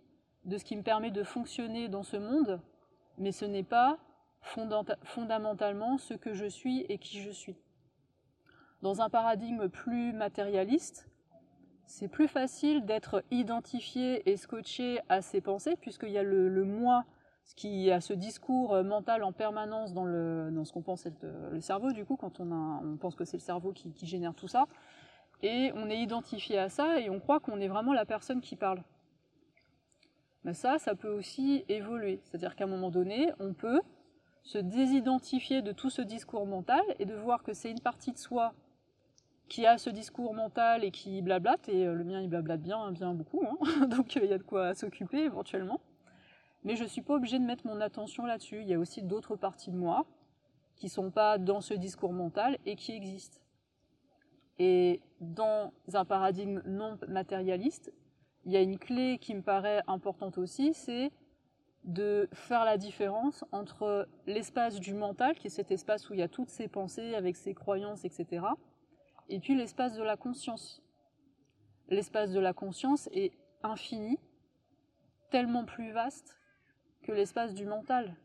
de 0.44 0.58
ce 0.58 0.66
qui 0.66 0.76
me 0.76 0.82
permet 0.82 1.10
de 1.10 1.24
fonctionner 1.24 1.88
dans 1.88 2.04
ce 2.04 2.18
monde, 2.18 2.60
mais 3.18 3.32
ce 3.32 3.46
n'est 3.46 3.64
pas 3.64 3.98
fondamentalement 4.42 5.98
ce 5.98 6.14
que 6.14 6.34
je 6.34 6.46
suis 6.46 6.82
et 6.90 6.98
qui 6.98 7.22
je 7.22 7.32
suis. 7.32 7.56
Dans 8.82 9.02
un 9.02 9.10
paradigme 9.10 9.70
plus 9.70 10.12
matérialiste, 10.12 11.10
c'est 11.86 12.10
plus 12.10 12.28
facile 12.28 12.86
d'être 12.86 13.24
identifié 13.32 14.30
et 14.30 14.36
scotché 14.36 15.00
à 15.08 15.22
ses 15.22 15.40
pensées, 15.40 15.78
puisqu'il 15.78 16.10
y 16.10 16.18
a 16.18 16.24
le, 16.24 16.66
moi, 16.66 17.06
qui 17.56 17.90
a 17.90 18.02
ce 18.02 18.12
discours 18.12 18.84
mental 18.84 19.24
en 19.24 19.32
permanence 19.32 19.94
dans, 19.94 20.04
le, 20.04 20.52
ce 20.66 20.74
qu'on 20.74 20.82
pense 20.82 21.06
être 21.06 21.26
le 21.52 21.62
cerveau, 21.62 21.94
du 21.94 22.04
coup, 22.04 22.18
quand 22.18 22.42
on, 22.42 22.98
pense 23.00 23.16
que 23.16 23.24
c'est 23.24 23.38
le 23.38 23.42
cerveau 23.42 23.72
qui 23.72 23.94
génère 24.06 24.36
tout 24.36 24.50
ça, 24.50 24.68
et 25.44 25.72
on 25.76 25.90
est 25.90 26.00
identifié 26.00 26.58
à 26.58 26.70
ça, 26.70 27.00
et 27.00 27.10
on 27.10 27.20
croit 27.20 27.40
qu'on 27.40 27.60
est 27.60 27.68
vraiment 27.68 27.94
la 27.94 28.06
personne 28.06 28.42
qui 28.42 28.56
parle. 28.56 28.84
Mais 30.44 30.54
ça, 30.54 30.80
ça 30.80 30.96
peut 30.96 31.12
aussi 31.12 31.66
évoluer. 31.68 32.22
C'est-à-dire 32.24 32.56
qu'à 32.56 32.64
un 32.64 32.68
moment 32.68 32.90
donné, 32.90 33.32
on 33.40 33.54
peut 33.54 33.82
se 34.44 34.58
désidentifier 34.58 35.62
de 35.62 35.74
tout 35.74 35.90
ce 35.90 36.02
discours 36.02 36.48
mental 36.48 36.82
et 37.00 37.06
de 37.06 37.16
voir 37.16 37.44
que 37.44 37.54
c'est 37.54 37.70
une 37.70 37.82
partie 37.82 38.14
de 38.14 38.18
soi 38.18 38.54
qui 39.50 39.66
a 39.66 39.78
ce 39.78 39.90
discours 39.90 40.34
mental 40.34 40.84
et 40.84 40.92
qui 40.92 41.22
blablate, 41.22 41.70
et 41.70 41.86
euh, 41.86 41.94
le 41.94 42.04
mien 42.04 42.22
il 42.22 42.30
blablate 42.30 42.62
bien, 42.62 42.92
bien 42.92 43.14
beaucoup, 43.14 43.46
hein. 43.46 43.88
donc 43.88 44.18
euh, 44.18 44.22
il 44.24 44.30
y 44.30 44.34
a 44.34 44.38
de 44.38 44.44
quoi 44.44 44.74
s'occuper 44.74 45.20
éventuellement. 45.20 45.80
Mais 46.64 46.76
je 46.76 46.84
ne 46.84 46.88
suis 46.88 47.02
pas 47.02 47.14
obligée 47.14 47.40
de 47.40 47.46
mettre 47.46 47.66
mon 47.66 47.80
attention 47.80 48.26
là-dessus. 48.26 48.62
Il 48.62 48.68
y 48.68 48.74
a 48.74 48.80
aussi 48.80 49.04
d'autres 49.04 49.36
parties 49.36 49.72
de 49.72 49.78
moi 49.78 50.06
qui 50.76 50.88
ne 50.88 50.92
sont 50.92 51.12
pas 51.12 51.38
dans 51.38 51.62
ce 51.62 51.74
discours 51.74 52.14
mental 52.14 52.58
et 52.66 52.76
qui 52.76 52.94
existent. 52.94 53.40
Et 54.60 55.02
dans 55.20 55.72
un 55.94 56.06
paradigme 56.06 56.62
non 56.66 56.98
matérialiste, 57.08 57.94
il 58.46 58.52
y 58.54 58.58
a 58.58 58.62
une 58.62 58.80
clé 58.80 59.18
qui 59.20 59.36
me 59.36 59.42
paraît 59.42 59.82
importante 59.88 60.38
aussi, 60.38 60.74
c'est 60.74 61.12
de 61.84 62.28
faire 62.34 62.66
la 62.66 62.78
différence 62.78 63.46
entre 63.52 64.08
l'espace 64.26 64.80
du 64.80 64.94
mental, 64.94 65.36
qui 65.36 65.48
est 65.48 65.52
cet 65.52 65.72
espace 65.72 66.10
où 66.10 66.14
il 66.14 66.20
y 66.20 66.24
a 66.24 66.28
toutes 66.28 66.50
ses 66.50 66.68
pensées 66.68 67.16
avec 67.16 67.36
ses 67.36 67.54
croyances, 67.54 68.04
etc., 68.04 68.46
et 69.30 69.40
puis 69.40 69.56
l'espace 69.56 69.96
de 69.96 70.04
la 70.04 70.16
conscience. 70.16 70.82
L'espace 71.90 72.32
de 72.32 72.40
la 72.40 72.54
conscience 72.54 73.10
est 73.12 73.34
infini, 73.64 74.18
tellement 75.30 75.66
plus 75.66 75.92
vaste 75.92 76.38
que 77.04 77.12
l'espace 77.12 77.54
du 77.54 77.66
mental. 77.66 78.16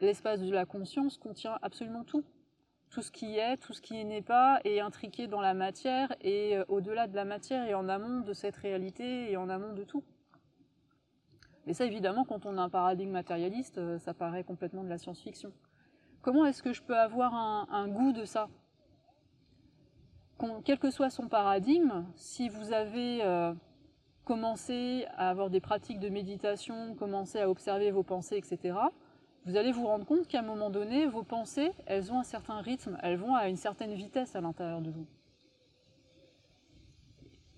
L'espace 0.00 0.40
de 0.40 0.52
la 0.52 0.64
conscience 0.64 1.18
contient 1.18 1.58
absolument 1.62 2.04
tout. 2.04 2.24
Tout 2.90 3.02
ce 3.02 3.10
qui 3.10 3.36
est, 3.36 3.58
tout 3.58 3.72
ce 3.72 3.82
qui 3.82 4.04
n'est 4.04 4.22
pas, 4.22 4.60
est 4.64 4.80
intriqué 4.80 5.26
dans 5.26 5.40
la 5.40 5.54
matière 5.54 6.14
et 6.20 6.56
euh, 6.56 6.64
au-delà 6.68 7.06
de 7.06 7.14
la 7.14 7.24
matière 7.24 7.66
et 7.66 7.74
en 7.74 7.88
amont 7.88 8.20
de 8.20 8.32
cette 8.32 8.56
réalité 8.56 9.30
et 9.30 9.36
en 9.36 9.48
amont 9.48 9.74
de 9.74 9.84
tout. 9.84 10.02
Et 11.66 11.74
ça, 11.74 11.84
évidemment, 11.84 12.24
quand 12.24 12.46
on 12.46 12.56
a 12.56 12.62
un 12.62 12.70
paradigme 12.70 13.10
matérialiste, 13.10 13.76
euh, 13.76 13.98
ça 13.98 14.14
paraît 14.14 14.42
complètement 14.42 14.84
de 14.84 14.88
la 14.88 14.96
science-fiction. 14.96 15.52
Comment 16.22 16.46
est-ce 16.46 16.62
que 16.62 16.72
je 16.72 16.82
peux 16.82 16.96
avoir 16.96 17.34
un, 17.34 17.88
goût 17.88 18.12
de 18.12 18.24
ça? 18.24 18.48
Quel 20.64 20.78
que 20.78 20.90
soit 20.90 21.10
son 21.10 21.28
paradigme, 21.28 22.06
si 22.16 22.48
vous 22.48 22.72
avez 22.72 23.22
euh, 23.22 23.52
commencé 24.24 25.06
à 25.16 25.28
avoir 25.30 25.50
des 25.50 25.60
pratiques 25.60 26.00
de 26.00 26.08
méditation, 26.08 26.94
commencé 26.94 27.40
à 27.40 27.50
observer 27.50 27.90
vos 27.90 28.02
pensées, 28.02 28.36
etc., 28.36 28.78
vous 29.48 29.56
allez 29.56 29.72
vous 29.72 29.86
rendre 29.86 30.04
compte 30.04 30.28
qu'à 30.28 30.40
un 30.40 30.42
moment 30.42 30.68
donné, 30.68 31.06
vos 31.06 31.22
pensées, 31.22 31.72
elles 31.86 32.12
ont 32.12 32.20
un 32.20 32.24
certain 32.24 32.60
rythme, 32.60 32.98
elles 33.02 33.16
vont 33.16 33.34
à 33.34 33.48
une 33.48 33.56
certaine 33.56 33.94
vitesse 33.94 34.36
à 34.36 34.42
l'intérieur 34.42 34.82
de 34.82 34.90
vous. 34.90 35.06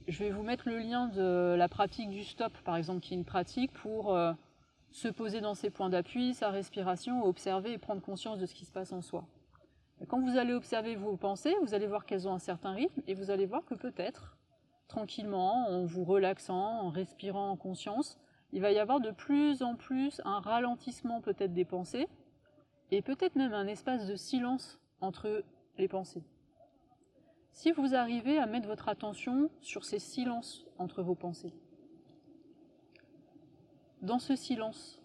Je 0.06 0.20
vais 0.20 0.30
vous 0.30 0.44
mettre 0.44 0.68
le 0.68 0.78
lien 0.78 1.08
de 1.08 1.56
la 1.58 1.68
pratique 1.68 2.10
du 2.10 2.22
stop, 2.22 2.52
par 2.58 2.76
exemple, 2.76 3.00
qui 3.00 3.14
est 3.14 3.16
une 3.16 3.24
pratique 3.24 3.72
pour 3.72 4.14
euh, 4.14 4.32
se 4.92 5.08
poser 5.08 5.40
dans 5.40 5.54
ses 5.54 5.68
points 5.68 5.88
d'appui, 5.88 6.32
sa 6.32 6.50
respiration, 6.50 7.24
observer 7.24 7.72
et 7.72 7.78
prendre 7.78 8.00
conscience 8.00 8.38
de 8.38 8.46
ce 8.46 8.54
qui 8.54 8.64
se 8.64 8.70
passe 8.72 8.92
en 8.92 9.02
soi. 9.02 9.24
quand 10.06 10.20
vous 10.20 10.38
allez 10.38 10.52
observer 10.52 10.94
vos 10.94 11.16
pensées, 11.16 11.56
vous 11.60 11.74
allez 11.74 11.88
voir 11.88 12.06
qu'elles 12.06 12.28
ont 12.28 12.34
un 12.34 12.38
certain 12.38 12.70
rythme 12.70 13.02
et 13.08 13.14
vous 13.14 13.32
allez 13.32 13.46
voir 13.46 13.64
que 13.64 13.74
peut-être, 13.74 14.36
tranquillement, 14.86 15.68
en 15.68 15.84
vous 15.86 16.04
relaxant, 16.04 16.82
en 16.82 16.90
respirant 16.90 17.50
en 17.50 17.56
conscience, 17.56 18.16
il 18.52 18.60
va 18.60 18.72
y 18.72 18.78
avoir 18.78 19.00
de 19.00 19.10
plus 19.10 19.62
en 19.62 19.76
plus 19.76 20.20
un 20.24 20.40
ralentissement 20.40 21.20
peut-être 21.20 21.52
des 21.52 21.64
pensées 21.64 22.08
et 22.90 23.02
peut-être 23.02 23.36
même 23.36 23.52
un 23.52 23.66
espace 23.66 24.06
de 24.06 24.16
silence 24.16 24.80
entre 25.00 25.44
les 25.78 25.88
pensées. 25.88 26.24
Si 27.52 27.72
vous 27.72 27.94
arrivez 27.94 28.38
à 28.38 28.46
mettre 28.46 28.66
votre 28.66 28.88
attention 28.88 29.50
sur 29.60 29.84
ces 29.84 29.98
silences 29.98 30.66
entre 30.78 31.02
vos 31.02 31.14
pensées, 31.14 31.52
dans 34.02 34.18
ce 34.18 34.34
silence, 34.34 35.00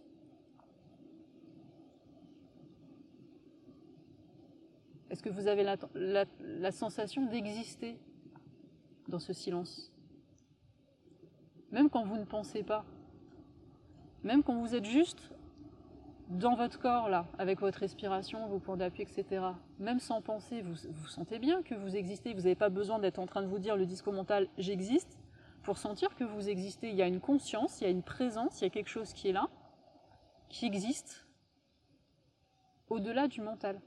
est-ce 5.10 5.22
que 5.22 5.30
vous 5.30 5.48
avez 5.48 5.64
la, 5.64 6.72
sensation 6.72 7.26
d'exister 7.26 8.00
dans 9.08 9.20
ce 9.20 9.34
silence? 9.34 9.92
Même 11.72 11.90
quand 11.90 12.06
vous 12.06 12.18
ne 12.18 12.26
pensez 12.26 12.64
pas, 12.64 12.86
même 14.26 14.44
quand 14.44 14.56
vous 14.60 14.76
êtes 14.76 14.86
juste 14.86 15.30
dans 16.30 16.56
votre 16.56 16.80
corps, 16.80 17.08
là, 17.08 17.28
avec 17.38 17.60
votre 17.62 17.78
respiration, 17.78 18.48
vos 18.48 18.58
points 18.58 18.76
d'appui, 18.76 19.04
etc., 19.04 19.46
même 19.78 20.00
sans 20.00 20.22
penser, 20.22 20.64
vous, 20.64 20.74
vous 20.90 21.08
sentez 21.08 21.38
bien 21.38 21.62
que 21.62 21.76
vous 21.76 21.96
existez, 21.96 22.34
vous 22.34 22.42
n'avez 22.42 22.56
pas 22.56 22.70
besoin 22.70 22.98
d'être 22.98 23.20
en 23.20 23.28
train 23.28 23.44
de 23.44 23.48
vous 23.48 23.60
dire 23.60 23.78
le 23.78 23.86
discours 23.86 24.14
mental 24.14 24.48
«j'existe», 24.58 25.20
pour 25.64 25.78
sentir 25.78 26.16
que 26.16 26.24
vous 26.24 26.50
existez. 26.50 26.90
Il 26.90 26.96
y 26.96 27.04
a 27.04 27.08
une 27.08 27.20
conscience, 27.20 27.80
il 27.80 27.84
y 27.84 27.88
a 27.88 27.90
une 27.92 28.04
présence, 28.04 28.62
il 28.62 28.64
y 28.64 28.68
a 28.68 28.70
quelque 28.72 28.90
chose 28.90 29.14
qui 29.14 29.30
est 29.30 29.32
là, 29.32 29.48
qui 30.50 30.66
existe, 30.66 31.28
au-delà 32.90 33.28
du 33.28 33.42
mental. 33.42 33.80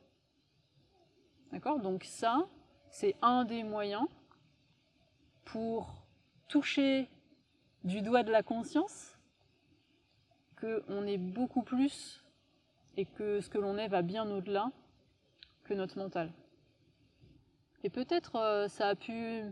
D'accord? 1.50 1.80
Donc 1.80 2.04
ça, 2.04 2.46
c'est 2.90 3.16
un 3.22 3.44
des 3.44 3.64
moyens 3.64 4.06
pour 5.44 6.04
toucher 6.46 7.10
du 7.82 8.02
doigt 8.02 8.22
de 8.22 8.30
la 8.30 8.44
conscience 8.44 9.17
qu'on 10.60 11.06
est 11.06 11.18
beaucoup 11.18 11.62
plus 11.62 12.24
et 12.96 13.04
que 13.04 13.40
ce 13.40 13.48
que 13.48 13.58
l'on 13.58 13.78
est 13.78 13.88
va 13.88 14.02
bien 14.02 14.30
au-delà 14.30 14.70
que 15.64 15.74
notre 15.74 15.98
mental. 15.98 16.32
Et 17.84 17.90
peut-être 17.90 18.36
euh, 18.36 18.68
ça 18.68 18.88
a 18.88 18.94
pu 18.94 19.42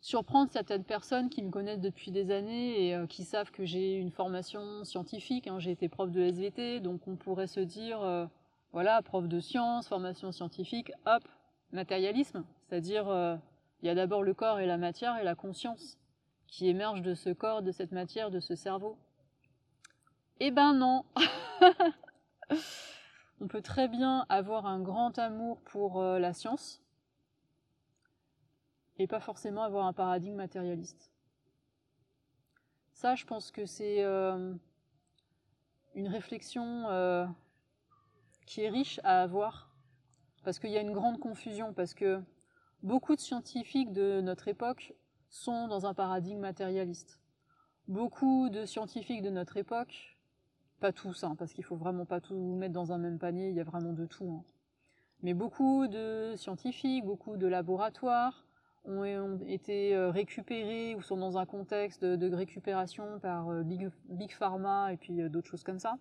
surprendre 0.00 0.50
certaines 0.50 0.84
personnes 0.84 1.30
qui 1.30 1.42
me 1.42 1.50
connaissent 1.50 1.80
depuis 1.80 2.10
des 2.10 2.30
années 2.30 2.88
et 2.88 3.06
qui 3.06 3.24
savent 3.24 3.52
que 3.52 3.64
j'ai 3.64 3.94
une 3.94 4.10
formation 4.10 4.84
scientifique. 4.84 5.46
Hein. 5.46 5.60
J'ai 5.60 5.70
été 5.70 5.88
prof 5.88 6.10
de 6.10 6.20
SVT, 6.20 6.80
donc 6.80 7.06
on 7.06 7.14
pourrait 7.14 7.46
se 7.46 7.60
dire, 7.60 8.28
voilà, 8.72 9.00
prof 9.02 9.28
de 9.28 9.38
sciences, 9.38 9.86
formation 9.86 10.32
scientifique, 10.32 10.90
hop, 11.06 11.22
matérialisme, 11.70 12.44
c'est-à-dire 12.66 13.38
il 13.82 13.86
y 13.86 13.90
a 13.90 13.94
d'abord 13.94 14.22
le 14.22 14.34
corps 14.34 14.60
et 14.60 14.66
la 14.66 14.76
matière 14.76 15.18
et 15.18 15.24
la 15.24 15.36
conscience 15.36 15.98
qui 16.46 16.68
émergent 16.68 17.02
de 17.02 17.14
ce 17.14 17.30
corps, 17.30 17.62
de 17.62 17.72
cette 17.72 17.92
matière, 17.92 18.30
de 18.30 18.38
ce 18.38 18.54
cerveau. 18.54 18.96
Eh 20.40 20.50
ben 20.50 20.74
non 20.74 21.04
On 23.40 23.48
peut 23.48 23.62
très 23.62 23.88
bien 23.88 24.26
avoir 24.28 24.66
un 24.66 24.80
grand 24.80 25.18
amour 25.18 25.60
pour 25.62 26.00
euh, 26.00 26.18
la 26.18 26.32
science 26.32 26.82
et 28.98 29.06
pas 29.06 29.20
forcément 29.20 29.62
avoir 29.62 29.86
un 29.86 29.92
paradigme 29.92 30.36
matérialiste. 30.36 31.10
Ça, 32.92 33.14
je 33.14 33.24
pense 33.24 33.50
que 33.50 33.66
c'est 33.66 34.04
euh, 34.04 34.54
une 35.94 36.08
réflexion 36.08 36.88
euh, 36.88 37.26
qui 38.46 38.62
est 38.62 38.68
riche 38.68 39.00
à 39.02 39.22
avoir 39.22 39.72
parce 40.44 40.58
qu'il 40.58 40.70
y 40.70 40.76
a 40.76 40.80
une 40.80 40.92
grande 40.92 41.18
confusion, 41.18 41.72
parce 41.72 41.94
que 41.94 42.20
beaucoup 42.82 43.14
de 43.14 43.20
scientifiques 43.20 43.92
de 43.92 44.20
notre 44.20 44.48
époque 44.48 44.94
sont 45.30 45.68
dans 45.68 45.86
un 45.86 45.94
paradigme 45.94 46.40
matérialiste. 46.40 47.20
Beaucoup 47.88 48.48
de 48.48 48.64
scientifiques 48.64 49.22
de 49.22 49.30
notre 49.30 49.56
époque, 49.56 50.11
pas 50.82 50.92
tous, 50.92 51.22
hein, 51.22 51.36
parce 51.38 51.52
qu'il 51.52 51.62
faut 51.62 51.76
vraiment 51.76 52.04
pas 52.04 52.20
tout 52.20 52.34
mettre 52.34 52.74
dans 52.74 52.90
un 52.90 52.98
même 52.98 53.20
panier, 53.20 53.50
il 53.50 53.54
y 53.54 53.60
a 53.60 53.64
vraiment 53.64 53.92
de 53.92 54.04
tout. 54.04 54.28
Hein. 54.28 54.42
Mais 55.22 55.32
beaucoup 55.32 55.86
de 55.86 56.34
scientifiques, 56.36 57.04
beaucoup 57.04 57.36
de 57.36 57.46
laboratoires 57.46 58.44
ont, 58.84 59.38
été 59.46 59.94
euh, 59.94 60.10
récupérés 60.10 60.96
ou 60.96 61.00
sont 61.00 61.16
dans 61.16 61.38
un 61.38 61.46
contexte 61.46 62.04
de, 62.04 62.34
récupération 62.34 63.20
par 63.20 63.48
euh, 63.48 63.62
Big, 63.62 64.32
Pharma 64.32 64.92
et 64.92 64.96
puis 64.96 65.22
euh, 65.22 65.28
d'autres 65.28 65.46
choses 65.46 65.62
comme 65.62 65.78
ça. 65.78 65.98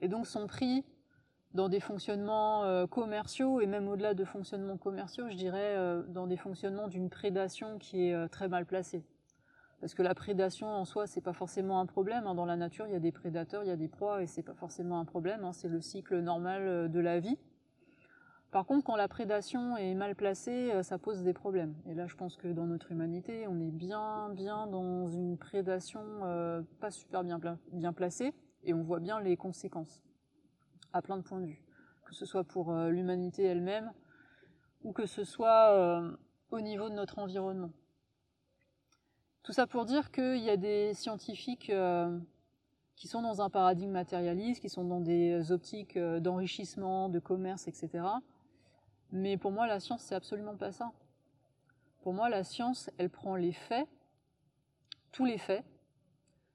Et 0.00 0.08
donc 0.08 0.26
sont 0.26 0.46
pris 0.46 0.82
dans 1.52 1.68
des 1.68 1.80
fonctionnements 1.80 2.86
commerciaux 2.86 3.60
et 3.60 3.66
même 3.66 3.86
au-delà 3.86 4.14
de 4.14 4.24
fonctionnements 4.24 4.78
commerciaux, 4.78 5.28
je 5.28 5.36
dirais 5.36 5.76
dans 6.08 6.26
des 6.26 6.38
fonctionnements 6.38 6.88
d'une 6.88 7.10
prédation 7.10 7.78
qui 7.78 8.06
est 8.06 8.28
très 8.30 8.48
mal 8.48 8.64
placée. 8.64 9.04
Parce 9.82 9.92
que 9.94 10.02
la 10.02 10.14
prédation 10.14 10.68
en 10.68 10.86
soi, 10.86 11.06
c'est 11.06 11.20
pas 11.20 11.34
forcément 11.34 11.80
un 11.80 11.86
problème. 11.86 12.26
Hein. 12.26 12.34
Dans 12.34 12.46
la 12.46 12.56
nature, 12.56 12.86
il 12.86 12.92
y 12.92 12.96
a 12.96 13.00
des 13.00 13.12
prédateurs, 13.12 13.64
il 13.64 13.68
y 13.68 13.72
a 13.72 13.76
des 13.76 13.88
proies 13.88 14.22
et 14.22 14.26
c'est 14.26 14.42
pas 14.42 14.54
forcément 14.54 14.98
un 14.98 15.04
problème. 15.04 15.44
Hein. 15.44 15.52
C'est 15.52 15.68
le 15.68 15.80
cycle 15.80 16.20
normal 16.20 16.90
de 16.90 17.00
la 17.00 17.20
vie. 17.20 17.36
Par 18.52 18.64
contre, 18.64 18.84
quand 18.84 18.96
la 18.96 19.08
prédation 19.08 19.76
est 19.76 19.94
mal 19.94 20.14
placée, 20.14 20.70
ça 20.82 20.98
pose 20.98 21.22
des 21.22 21.32
problèmes. 21.32 21.74
Et 21.86 21.94
là, 21.94 22.06
je 22.06 22.14
pense 22.14 22.36
que 22.36 22.48
dans 22.48 22.66
notre 22.66 22.92
humanité, 22.92 23.46
on 23.48 23.60
est 23.60 23.70
bien, 23.70 24.30
bien 24.30 24.66
dans 24.66 25.08
une 25.08 25.36
prédation 25.36 26.00
pas 26.80 26.90
super 26.90 27.24
bien, 27.24 27.40
bien 27.72 27.92
placée 27.92 28.34
et 28.64 28.74
on 28.74 28.82
voit 28.82 29.00
bien 29.00 29.20
les 29.20 29.36
conséquences 29.36 30.02
à 30.92 31.02
plein 31.02 31.16
de 31.16 31.22
points 31.22 31.40
de 31.40 31.46
vue, 31.46 31.62
que 32.04 32.14
ce 32.14 32.26
soit 32.26 32.44
pour 32.44 32.70
euh, 32.70 32.90
l'humanité 32.90 33.44
elle-même 33.44 33.92
ou 34.84 34.92
que 34.92 35.06
ce 35.06 35.24
soit 35.24 35.70
euh, 35.70 36.16
au 36.50 36.60
niveau 36.60 36.88
de 36.88 36.94
notre 36.94 37.18
environnement. 37.18 37.72
Tout 39.42 39.52
ça 39.52 39.66
pour 39.66 39.84
dire 39.84 40.10
qu'il 40.12 40.38
y 40.38 40.50
a 40.50 40.56
des 40.56 40.94
scientifiques 40.94 41.70
euh, 41.70 42.16
qui 42.96 43.08
sont 43.08 43.22
dans 43.22 43.42
un 43.42 43.50
paradigme 43.50 43.90
matérialiste, 43.90 44.60
qui 44.60 44.68
sont 44.68 44.84
dans 44.84 45.00
des 45.00 45.50
optiques 45.50 45.98
d'enrichissement, 45.98 47.08
de 47.08 47.18
commerce, 47.18 47.66
etc. 47.66 48.04
Mais 49.10 49.36
pour 49.36 49.50
moi, 49.50 49.66
la 49.66 49.80
science, 49.80 50.02
c'est 50.02 50.14
absolument 50.14 50.56
pas 50.56 50.72
ça. 50.72 50.92
Pour 52.02 52.14
moi, 52.14 52.28
la 52.28 52.44
science, 52.44 52.90
elle 52.98 53.10
prend 53.10 53.36
les 53.36 53.52
faits, 53.52 53.88
tous 55.12 55.24
les 55.24 55.38
faits, 55.38 55.64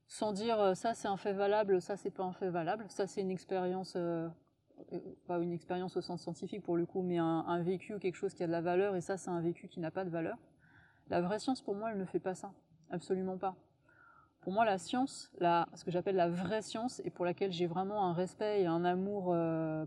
sans 0.07 0.31
dire 0.31 0.59
euh, 0.59 0.73
ça 0.73 0.93
c'est 0.93 1.07
un 1.07 1.17
fait 1.17 1.33
valable, 1.33 1.81
ça 1.81 1.97
c'est 1.97 2.11
pas 2.11 2.23
un 2.23 2.33
fait 2.33 2.49
valable, 2.49 2.85
ça 2.89 3.07
c'est 3.07 3.21
une 3.21 3.31
expérience, 3.31 3.93
euh, 3.95 4.27
euh, 4.93 4.99
pas 5.27 5.37
une 5.39 5.51
expérience 5.51 5.97
au 5.97 6.01
sens 6.01 6.21
scientifique 6.21 6.63
pour 6.63 6.77
le 6.77 6.85
coup, 6.85 7.01
mais 7.01 7.17
un, 7.17 7.61
vécu 7.61 7.93
ou 7.93 7.99
quelque 7.99 8.15
chose 8.15 8.33
qui 8.33 8.43
a 8.43 8.47
de 8.47 8.51
la 8.51 8.61
valeur, 8.61 8.95
et 8.95 9.01
ça 9.01 9.17
c'est 9.17 9.29
un 9.29 9.41
vécu 9.41 9.67
qui 9.67 9.79
n'a 9.79 9.91
pas 9.91 10.05
de 10.05 10.09
valeur. 10.09 10.37
La 11.09 11.21
vraie 11.21 11.39
science 11.39 11.61
pour 11.61 11.75
moi 11.75 11.91
elle 11.91 11.97
ne 11.97 12.05
fait 12.05 12.19
pas 12.19 12.35
ça, 12.35 12.51
absolument 12.91 13.37
pas. 13.37 13.55
Pour 14.41 14.53
moi 14.53 14.65
la 14.65 14.77
science, 14.77 15.31
ce 15.39 15.83
que 15.83 15.91
j'appelle 15.91 16.15
la 16.15 16.29
vraie 16.29 16.61
science, 16.61 17.01
et 17.03 17.09
pour 17.09 17.25
laquelle 17.25 17.51
j'ai 17.51 17.67
vraiment 17.67 18.05
un 18.05 18.13
respect 18.13 18.61
et 18.61 18.65
un 18.65 18.85
amour 18.85 19.35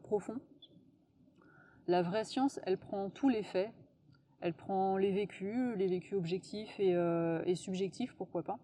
profond, 0.02 0.36
la 1.86 2.02
vraie 2.02 2.24
science 2.24 2.60
elle 2.64 2.76
prend 2.76 3.08
tous 3.08 3.30
les 3.30 3.42
faits, 3.42 3.72
elle 4.40 4.52
prend 4.52 4.98
les 4.98 5.12
vécus, 5.12 5.76
les 5.76 5.86
vécus 5.86 6.12
objectifs 6.12 6.78
et 6.78 7.54
subjectifs, 7.54 8.14
pourquoi 8.16 8.42
pas 8.42 8.58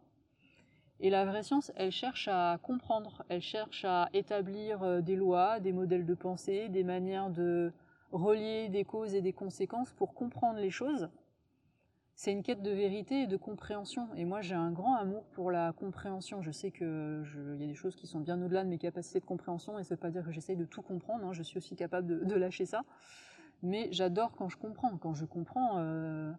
et 0.99 1.11
la 1.11 1.27
vraie 1.27 1.43
science, 1.43 1.73
elle 1.77 1.91
cherche 1.91 2.29
à 2.29 2.59
comprendre, 2.63 3.23
elle 3.29 3.43
cherche 3.43 3.85
à 3.85 4.09
établir 4.15 4.83
euh, 4.83 5.01
des 5.03 5.17
lois, 5.17 5.61
des 5.61 5.73
modèles 5.73 6.07
de 6.07 6.15
pensée, 6.15 6.69
des 6.71 6.85
manières 6.85 7.29
de 7.31 7.73
relier 8.13 8.69
des 8.71 8.85
causes 8.85 9.15
et 9.15 9.21
des 9.21 9.35
conséquences 9.35 9.93
pour 9.93 10.15
comprendre 10.15 10.59
les 10.59 10.71
choses. 10.71 11.11
C'est 12.19 12.33
une 12.33 12.43
quête 12.43 12.63
de 12.63 12.71
vérité 12.71 13.23
et 13.23 13.27
de 13.27 13.37
compréhension. 13.37 14.09
Et 14.17 14.25
moi, 14.25 14.41
j'ai 14.41 14.55
un 14.55 14.73
grand 14.73 14.95
amour 14.95 15.27
pour 15.33 15.51
la 15.51 15.75
compréhension. 15.75 16.41
Je 16.41 16.51
sais 16.51 16.71
qu'il 16.71 16.87
y 17.61 17.63
a 17.63 17.67
des 17.67 17.75
choses 17.75 17.95
qui 17.95 18.07
sont 18.07 18.21
bien 18.21 18.41
au-delà 18.43 18.65
de 18.65 18.71
mes 18.71 18.79
capacités 18.79 19.21
de 19.21 19.27
compréhension, 19.27 19.79
et 19.79 19.85
ça 19.85 19.95
veut 19.95 20.01
pas 20.01 20.11
dire 20.11 20.25
que 20.25 20.33
j'essaye 20.33 20.57
de 20.57 20.65
tout 20.65 20.81
comprendre. 20.81 21.27
Hein. 21.27 21.35
Je 21.35 21.43
suis 21.43 21.59
aussi 21.59 21.77
capable 21.77 22.27
de, 22.27 22.35
lâcher 22.35 22.65
ça. 22.65 22.85
Mais 23.63 23.89
j'adore 23.93 24.33
quand 24.35 24.49
je 24.49 24.57
comprends. 24.57 24.97
Quand 24.97 25.13
je 25.13 25.27
comprends, 25.27 25.77
euh, 25.77 26.33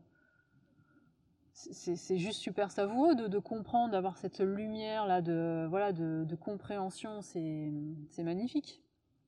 c'est 1.53 2.17
juste 2.17 2.39
super 2.39 2.71
savoureux 2.71 3.13
de, 3.13 3.37
comprendre, 3.37 3.91
d'avoir 3.91 4.17
cette 4.17 4.39
lumière 4.39 5.05
là 5.05 5.21
de 5.21 5.67
voilà 5.69 5.93
de, 5.93 6.35
compréhension, 6.35 7.21
c'est 7.21 8.23
magnifique. 8.23 8.81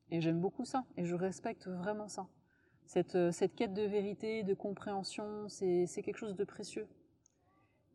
Et 0.10 0.20
j'aime 0.20 0.40
beaucoup 0.40 0.66
ça, 0.66 0.84
et 0.98 1.06
je 1.06 1.14
respecte 1.14 1.68
vraiment 1.68 2.08
ça. 2.08 2.28
Cette, 2.90 3.32
cette 3.32 3.54
quête 3.54 3.74
de 3.74 3.84
vérité, 3.84 4.42
de 4.42 4.54
compréhension, 4.56 5.48
c'est 5.48 6.02
quelque 6.04 6.18
chose 6.18 6.36
de 6.36 6.44
précieux. 6.44 6.88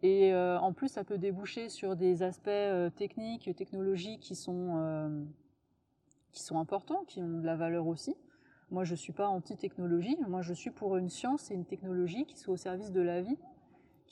Et 0.03 0.33
euh, 0.33 0.59
en 0.61 0.73
plus, 0.73 0.89
ça 0.89 1.03
peut 1.03 1.19
déboucher 1.19 1.69
sur 1.69 1.97
des 1.97 2.23
aspects 2.23 2.49
euh, 2.49 2.91
techniques, 2.91 3.57
technologiques 3.57 4.21
qui 4.21 4.37
sont, 4.37 4.77
euh, 4.77 5.25
importants, 6.53 7.05
qui 7.09 7.21
ont 7.21 7.41
de 7.41 7.45
la 7.45 7.57
valeur 7.57 7.89
aussi. 7.89 8.15
Moi, 8.71 8.85
je 8.85 8.93
ne 8.93 8.97
suis 8.97 9.13
pas 9.13 9.27
anti-technologie, 9.27 10.17
moi 10.29 10.43
je 10.43 10.55
suis 10.55 10.71
pour 10.71 10.97
une 10.97 11.11
science 11.11 11.51
et 11.51 11.55
une 11.55 11.65
technologie 11.65 12.25
qui 12.25 12.39
soit 12.39 12.55
au 12.55 12.57
service 12.57 12.93
de 12.93 13.01
la 13.01 13.21
vie 13.21 13.37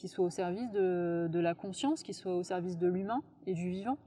qui 0.03 0.09
soit 0.09 0.25
au 0.25 0.31
service 0.31 0.69
de, 0.73 1.39
la 1.39 1.55
conscience, 1.55 2.03
qui 2.03 2.13
soit 2.13 2.35
au 2.35 2.43
service 2.43 2.77
de 2.77 2.89
l'humain 2.89 3.23
et 3.47 3.55
du 3.55 3.71
vivant. 3.71 3.99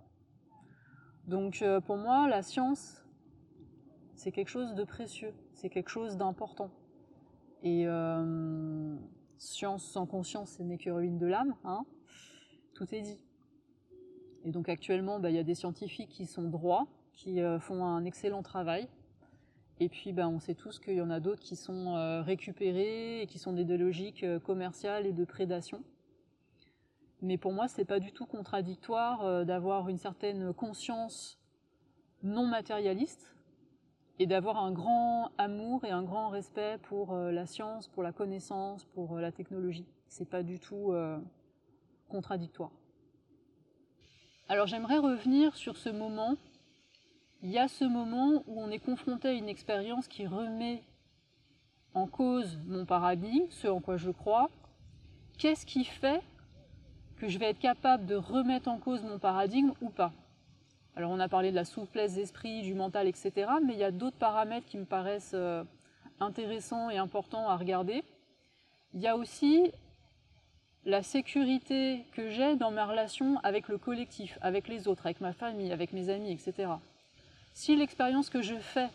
Donc 1.28 1.62
euh, 1.62 1.80
pour 1.80 1.96
moi, 1.96 2.28
la 2.28 2.42
science, 2.42 3.05
c'est 4.16 4.32
quelque 4.32 4.50
chose 4.50 4.74
de 4.74 4.84
précieux, 4.84 5.34
c'est 5.54 5.70
quelque 5.70 5.90
chose 5.90 6.18
d'important. 6.18 6.72
Et 7.64 7.88
euh, 7.88 8.96
science 9.38 9.84
sans 9.84 10.06
conscience, 10.06 10.52
ce 10.58 10.64
n'est 10.64 10.78
que 10.78 10.90
ruine 10.90 11.18
de 11.18 11.28
l'âme, 11.28 11.56
hein 11.64 11.86
tout 12.74 12.94
est 12.94 13.02
dit. 13.02 13.20
Et 14.44 14.52
donc 14.52 14.70
actuellement, 14.70 15.20
bah, 15.20 15.30
il 15.30 15.36
y 15.36 15.40
a 15.40 15.44
des 15.44 15.56
scientifiques 15.56 16.10
qui 16.10 16.26
sont 16.26 16.44
droits, 16.44 16.88
qui 17.14 17.42
euh, 17.42 17.60
font 17.60 17.84
un 17.84 18.04
excellent 18.06 18.44
travail, 18.44 18.88
et 19.82 19.90
puis, 19.90 20.14
ben, 20.14 20.30
on 20.30 20.40
sait 20.40 20.56
tous 20.56 20.80
qu'il 20.80 20.94
y 20.94 21.02
en 21.02 21.10
a 21.10 21.20
d'autres 21.20 21.42
qui 21.42 21.58
sont 21.58 21.98
euh, 21.98 22.22
récupérés 22.22 23.22
et 23.22 23.28
qui 23.28 23.40
sont 23.40 23.52
des, 23.52 23.66
logiques 23.66 24.26
commerciales 24.46 25.06
et 25.06 25.12
de 25.12 25.26
prédation. 25.26 25.84
Mais 27.22 27.38
pour 27.38 27.52
moi, 27.52 27.68
ce 27.68 27.80
n'est 27.80 27.86
pas 27.86 28.00
du 28.00 28.14
tout 28.14 28.26
contradictoire 28.26 29.46
d'avoir 29.46 29.90
une 29.90 29.98
certaine 29.98 30.54
conscience 30.54 31.42
non 32.24 32.48
matérialiste 32.48 33.35
et 34.20 34.28
d'avoir 34.28 34.58
un 34.58 34.72
grand 34.72 35.32
amour 35.38 35.84
et 35.86 35.92
un 35.92 36.04
grand 36.04 36.30
respect 36.30 36.78
pour 36.84 37.14
la 37.16 37.46
science, 37.46 37.88
pour 37.88 38.04
la 38.04 38.12
connaissance, 38.12 38.86
pour 38.86 39.18
la 39.18 39.32
technologie. 39.32 39.86
C'est 40.08 40.30
pas 40.30 40.44
du 40.44 40.60
tout 40.60 40.94
contradictoire. 42.08 42.72
Alors 44.48 44.68
j'aimerais 44.68 45.00
revenir 45.00 45.56
sur 45.56 45.76
ce 45.76 45.90
moment 45.90 46.38
il 47.46 47.52
y 47.52 47.60
a 47.60 47.68
ce 47.68 47.86
moment 47.86 48.44
où 48.48 48.60
on 48.60 48.72
est 48.72 48.80
confronté 48.80 49.28
à 49.28 49.34
une 49.34 49.50
expérience 49.50 50.08
qui 50.08 50.26
remet 50.26 50.82
en 51.94 52.08
cause 52.08 52.60
mon 52.66 52.86
paradigme, 52.86 53.46
ce 53.52 53.68
en 53.68 53.80
quoi 53.80 53.98
je 53.98 54.10
crois. 54.10 54.50
Qu'est-ce 55.38 55.64
qui 55.64 55.86
fait 55.86 56.24
que 57.18 57.28
je 57.28 57.38
vais 57.38 57.52
être 57.52 57.60
capable 57.60 58.08
de 58.08 58.16
remettre 58.16 58.68
en 58.68 58.80
cause 58.80 59.04
mon 59.04 59.20
paradigme 59.20 59.74
ou 59.80 59.90
pas? 59.90 60.12
Alors 60.98 61.12
on 61.12 61.20
a 61.20 61.28
parlé 61.28 61.52
de 61.52 61.56
la 61.56 61.66
souplesse 61.66 62.16
d'esprit, 62.16 62.62
du 62.62 62.74
mental, 62.74 63.08
etc. 63.08 63.34
Mais 63.64 63.74
il 63.74 63.80
y 63.80 63.84
a 63.84 63.92
d'autres 63.92 64.18
paramètres 64.18 64.66
qui 64.66 64.78
me 64.78 64.86
paraissent 64.86 65.34
euh, 65.34 65.64
intéressants 66.22 66.90
et 66.90 66.98
importants 66.98 67.50
à 67.50 67.58
regarder. 67.58 68.04
Il 68.94 69.02
y 69.02 69.08
a 69.08 69.18
aussi 69.18 69.72
la 70.86 71.04
sécurité 71.04 72.06
que 72.14 72.30
j'ai 72.30 72.56
dans 72.56 72.72
ma 72.72 72.86
relation 72.86 73.40
avec 73.44 73.68
le 73.68 73.78
collectif, 73.78 74.38
avec 74.42 74.70
les 74.70 74.88
autres, 74.88 75.06
avec 75.06 75.20
ma 75.20 75.34
famille, 75.34 75.74
avec 75.74 75.92
mes 75.92 76.10
amis, 76.10 76.32
etc. 76.32 76.70
Si 77.54 77.76
l'expérience 77.76 78.30
que 78.30 78.42
je 78.42 78.56
fais 78.56 78.90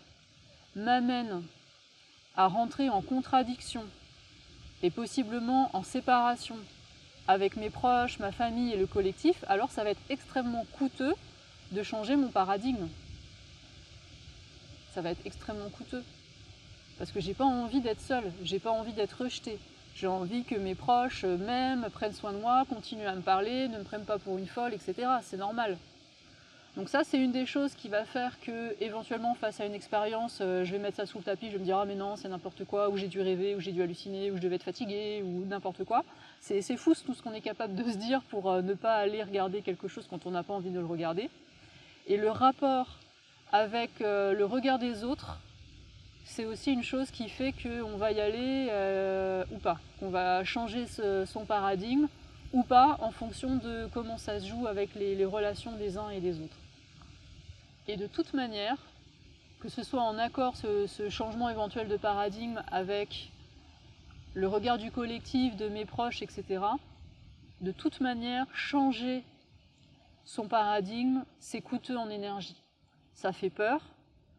m'amène 0.76 1.42
à 2.34 2.46
rentrer 2.46 2.88
en 2.88 3.02
contradiction 3.02 3.84
et 4.82 4.90
possiblement 4.90 5.68
en 5.74 5.82
séparation 5.82 6.56
avec 7.28 7.56
mes 7.56 7.68
proches, 7.68 8.20
ma 8.20 8.32
famille 8.32 8.72
et 8.72 8.78
le 8.78 8.86
collectif, 8.86 9.44
alors 9.48 9.70
ça 9.70 9.84
va 9.84 9.90
être 9.90 10.00
extrêmement 10.08 10.64
coûteux 10.78 11.14
de 11.72 11.82
changer 11.82 12.16
mon 12.16 12.28
paradigme. 12.28 12.88
Ça 14.94 15.00
va 15.00 15.10
être 15.10 15.24
extrêmement 15.24 15.68
coûteux. 15.70 16.04
Parce 16.98 17.12
que 17.12 17.20
j'ai 17.20 17.34
pas 17.34 17.44
envie 17.44 17.80
d'être 17.80 18.00
seule, 18.00 18.30
j'ai 18.42 18.58
pas 18.58 18.70
envie 18.70 18.92
d'être 18.92 19.22
rejetée. 19.22 19.58
J'ai 19.94 20.06
envie 20.06 20.44
que 20.44 20.54
mes 20.54 20.74
proches 20.74 21.24
m'aiment, 21.24 21.88
prennent 21.90 22.12
soin 22.12 22.32
de 22.32 22.38
moi, 22.38 22.64
continuent 22.68 23.06
à 23.06 23.14
me 23.14 23.22
parler, 23.22 23.68
ne 23.68 23.78
me 23.78 23.84
prennent 23.84 24.04
pas 24.04 24.18
pour 24.18 24.38
une 24.38 24.46
folle, 24.46 24.74
etc. 24.74 25.08
C'est 25.22 25.36
normal. 25.36 25.78
Donc 26.76 26.88
ça, 26.88 27.02
c'est 27.02 27.18
une 27.18 27.32
des 27.32 27.46
choses 27.46 27.74
qui 27.74 27.88
va 27.88 28.04
faire 28.04 28.38
que, 28.40 28.76
éventuellement, 28.80 29.34
face 29.34 29.60
à 29.60 29.66
une 29.66 29.74
expérience, 29.74 30.38
euh, 30.40 30.64
je 30.64 30.70
vais 30.70 30.78
mettre 30.78 30.98
ça 30.98 31.06
sous 31.06 31.18
le 31.18 31.24
tapis, 31.24 31.50
je 31.50 31.58
me 31.58 31.64
dire 31.64 31.78
ah 31.78 31.84
mais 31.84 31.96
non, 31.96 32.14
c'est 32.14 32.28
n'importe 32.28 32.64
quoi, 32.64 32.88
ou 32.90 32.96
j'ai 32.96 33.08
dû 33.08 33.20
rêver, 33.20 33.56
ou 33.56 33.60
j'ai 33.60 33.72
dû 33.72 33.82
halluciner, 33.82 34.30
ou 34.30 34.36
je 34.36 34.40
devais 34.40 34.54
être 34.54 34.62
fatiguée, 34.62 35.22
ou 35.24 35.44
n'importe 35.46 35.84
quoi. 35.84 36.04
C'est 36.40 36.62
fou 36.76 36.94
tout 36.94 37.12
ce 37.12 37.22
qu'on 37.22 37.32
est 37.32 37.40
capable 37.40 37.74
de 37.74 37.90
se 37.90 37.96
dire 37.96 38.22
pour 38.22 38.50
euh, 38.50 38.62
ne 38.62 38.74
pas 38.74 38.94
aller 38.94 39.22
regarder 39.22 39.62
quelque 39.62 39.88
chose 39.88 40.06
quand 40.08 40.26
on 40.26 40.30
n'a 40.30 40.44
pas 40.44 40.54
envie 40.54 40.70
de 40.70 40.78
le 40.78 40.86
regarder. 40.86 41.28
Et 42.10 42.18
le 42.18 42.30
rapport 42.30 42.98
avec 43.52 44.02
euh, 44.02 44.34
le 44.34 44.44
regard 44.44 44.78
des 44.78 45.04
autres, 45.04 45.38
c'est 46.24 46.44
aussi 46.44 46.72
une 46.72 46.82
chose 46.82 47.10
qui 47.10 47.30
fait 47.30 47.52
qu'on 47.52 47.96
va 47.96 48.12
y 48.12 48.20
aller 48.20 48.66
ou 49.50 49.58
pas, 49.58 49.78
qu'on 49.98 50.10
va 50.10 50.44
changer 50.44 50.84
son 51.24 51.44
paradigme 51.46 52.08
ou 52.52 52.62
pas 52.62 52.98
en 53.00 53.10
fonction 53.10 53.56
de 53.56 53.88
comment 53.94 54.18
ça 54.18 54.38
se 54.38 54.46
joue 54.46 54.66
avec 54.66 54.94
les 54.94 55.24
relations 55.24 55.72
des 55.76 55.96
uns 55.96 56.10
et 56.10 56.20
des 56.20 56.40
autres. 56.40 56.58
Et 57.88 57.96
de 57.96 58.06
toute 58.06 58.34
manière, 58.34 58.76
que 59.60 59.68
ce 59.68 59.82
soit 59.82 60.02
en 60.02 60.18
accord 60.18 60.56
ce, 60.56 61.08
changement 61.10 61.48
éventuel 61.48 61.86
de 61.88 61.96
paradigme 61.96 62.62
avec 62.72 63.30
le 64.34 64.48
regard 64.48 64.78
du 64.78 64.90
collectif, 64.90 65.56
de 65.56 65.68
mes 65.68 65.84
proches, 65.84 66.22
etc., 66.22 66.60
de 67.60 67.72
toute 67.72 68.00
manière, 68.00 68.46
changer 68.54 69.22
son 70.30 70.46
paradigme, 70.46 71.24
c'est 71.40 71.60
coûteux 71.60 71.98
en 71.98 72.08
énergie. 72.08 72.62
Ça 73.14 73.32
fait 73.32 73.50
peur, 73.50 73.82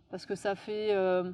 parce 0.10 0.25
que 0.25 0.36
ça 0.36 0.56
fait 0.56 0.93
euh, 0.93 1.30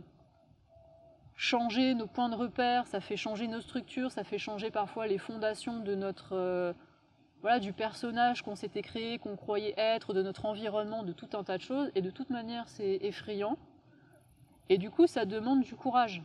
changer 1.36 1.94
nos 1.94 2.08
points 2.08 2.30
de 2.30 2.36
repère, 2.36 2.88
ça 2.88 3.00
fait 3.00 3.18
changer 3.18 3.48
nos 3.48 3.62
structures, 3.62 4.10
ça 4.10 4.24
fait 4.24 4.40
changer 4.40 4.72
parfois 4.72 5.06
les 5.06 5.20
fondations 5.20 5.82
de 5.82 5.94
notre, 5.94 6.36
euh, 6.36 6.74
voilà, 7.42 7.60
du 7.60 7.72
personnage 7.72 8.42
qu'on 8.42 8.56
s'était 8.56 8.82
créé, 8.82 9.20
qu'on 9.20 9.36
croyait 9.36 9.76
être, 9.78 10.16
de 10.16 10.24
notre 10.24 10.46
environnement, 10.46 11.04
de 11.04 11.14
tout 11.14 11.30
un 11.34 11.44
tas 11.44 11.60
de 11.60 11.64
choses. 11.64 11.92
Et 11.94 12.02
de 12.02 12.10
toute 12.10 12.32
manière, 12.32 12.68
c'est 12.68 12.98
effrayant. 13.04 13.60
Et 14.70 14.80
du 14.80 14.90
coup, 14.90 15.06
ça 15.06 15.26
demande 15.26 15.62
du 15.62 15.76
courage. 15.76 16.24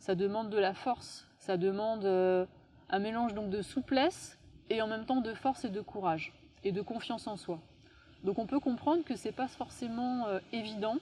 Ça 0.00 0.16
demande 0.16 0.50
de 0.50 0.58
la 0.58 0.74
force. 0.74 1.28
Ça 1.38 1.56
demande 1.56 2.06
euh, 2.06 2.44
un 2.90 2.98
mélange 2.98 3.34
donc 3.34 3.50
de 3.50 3.62
souplesse 3.62 4.36
et 4.68 4.82
en 4.82 4.88
même 4.88 5.06
temps 5.06 5.20
de 5.20 5.32
force 5.32 5.64
et 5.64 5.70
de 5.70 5.80
courage 5.80 6.32
et 6.66 6.72
de 6.72 6.82
confiance 6.82 7.28
en 7.28 7.36
soi. 7.36 7.60
Donc 8.24 8.38
on 8.38 8.46
peut 8.46 8.58
comprendre 8.58 9.04
que 9.04 9.14
c'est 9.14 9.32
pas 9.32 9.46
forcément 9.46 10.26
euh, 10.26 10.40
évident 10.52 10.96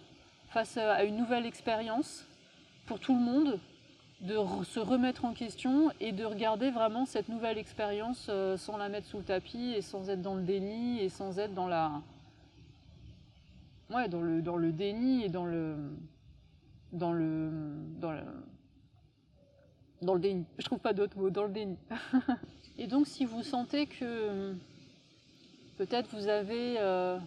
face 0.50 0.77
à 0.77 1.05
une 1.05 1.16
nouvelle 1.16 1.46
expérience 1.46 2.27
pour 2.87 3.00
tout 3.00 3.14
le 3.14 3.20
monde 3.20 3.59
de 4.20 4.37
se 4.64 4.79
remettre 4.79 5.24
en 5.24 5.33
question 5.33 5.90
et 6.00 6.12
de 6.12 6.24
regarder 6.24 6.70
vraiment 6.70 7.07
cette 7.07 7.31
nouvelle 7.31 7.57
expérience 7.57 8.27
euh, 8.29 8.59
sans 8.59 8.77
la 8.77 8.90
mettre 8.90 9.07
sous 9.07 9.18
le 9.18 9.24
tapis 9.24 9.72
et 9.74 9.81
sans 9.81 10.11
être 10.11 10.20
dans 10.20 10.35
le 10.35 10.42
déni 10.42 11.00
et 11.00 11.09
sans 11.09 11.38
être 11.38 11.55
dans 11.55 11.66
la 11.66 11.92
ouais 13.90 14.09
dans 14.09 14.20
le 14.20 14.42
dans 14.42 14.57
le 14.57 14.70
déni 14.70 15.24
et 15.24 15.29
dans 15.29 15.46
le 15.46 15.77
dans 16.92 17.12
le 17.12 17.50
dans 20.03 20.14
le 20.14 20.20
déni 20.20 20.44
je 20.59 20.64
trouve 20.64 20.79
pas 20.79 20.92
d'autres 20.92 21.18
mots 21.18 21.31
dans 21.31 21.44
le 21.44 21.53
déni 21.53 21.77
et 22.79 22.87
donc 22.87 23.07
si 23.07 23.24
vous 23.24 23.42
sentez 23.42 23.87
que 23.87 24.55
peut-être 25.76 26.08
vous 26.14 26.28
avez 26.28 26.76
euh, 26.78 27.18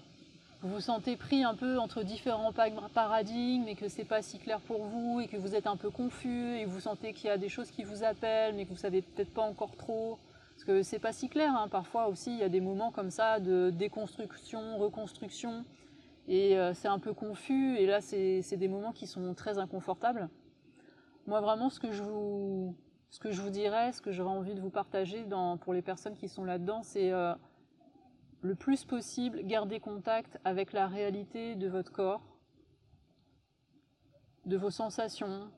vous 0.62 0.70
vous 0.70 0.82
sentez 0.82 1.16
pris 1.16 1.44
un 1.44 1.54
peu 1.54 1.78
entre 1.78 2.02
différents 2.02 2.52
paradigmes 2.52 3.68
et 3.68 3.76
que 3.76 3.88
c'est 3.90 4.06
pas 4.06 4.22
si 4.22 4.40
clair 4.40 4.60
pour 4.62 4.84
vous 4.84 5.20
et 5.20 5.28
que 5.28 5.38
vous 5.38 5.54
êtes 5.54 5.68
un 5.68 5.78
peu 5.78 5.92
confus 5.92 6.58
et 6.58 6.66
vous 6.66 6.80
sentez 6.80 7.14
qu'il 7.14 7.28
y 7.28 7.30
a 7.30 7.38
des 7.38 7.50
choses 7.50 7.70
qui 7.70 7.84
vous 7.84 8.04
appellent 8.04 8.56
mais 8.56 8.66
que 8.66 8.70
vous 8.70 8.78
savez 8.78 9.02
peut-être 9.02 9.34
pas 9.34 9.44
encore 9.44 9.76
trop 9.76 10.18
parce 10.56 10.64
que 10.64 10.82
c'est 10.82 11.00
pas 11.00 11.14
si 11.14 11.30
clair 11.30 11.54
hein. 11.56 11.68
parfois 11.68 12.08
aussi 12.08 12.32
il 12.32 12.40
y 12.40 12.44
a 12.44 12.50
des 12.50 12.62
moments 12.62 12.92
comme 12.92 13.12
ça 13.12 13.40
de 13.40 13.70
déconstruction 13.70 14.78
reconstruction 14.78 15.64
et 16.28 16.58
euh, 16.58 16.74
c'est 16.74 16.88
un 16.88 17.00
peu 17.00 17.14
confus 17.14 17.78
et 17.78 17.86
là 17.86 18.02
c'est 18.02 18.58
des 18.58 18.68
moments 18.68 18.94
qui 18.94 19.06
sont 19.06 19.34
très 19.36 19.60
inconfortables 19.60 20.28
moi 21.28 21.40
vraiment 21.42 21.70
ce 21.70 21.80
que 21.80 21.92
je 21.92 22.02
vous 22.02 22.76
ce 23.12 23.20
que 23.20 23.32
je 23.32 23.42
vous 23.42 23.52
dirais 23.52 23.92
ce 23.92 24.02
que 24.02 24.12
j'aurais 24.12 24.36
envie 24.36 24.56
de 24.56 24.60
vous 24.60 24.72
partager 24.72 25.24
pour 25.62 25.74
les 25.74 25.84
personnes 25.84 26.16
qui 26.16 26.28
sont 26.28 26.44
là 26.44 26.58
dedans 26.58 26.82
c'est 26.82 27.12
euh, 27.12 27.36
le 28.42 28.56
plus 28.56 28.86
possible, 28.86 29.44
garder 29.44 29.80
contact 29.80 30.38
avec 30.44 30.74
la 30.74 30.88
réalité 30.88 31.56
de 31.56 31.68
votre 31.68 31.92
corps, 31.92 32.38
de 34.46 34.58
vos 34.58 34.70
sensations 34.70 35.52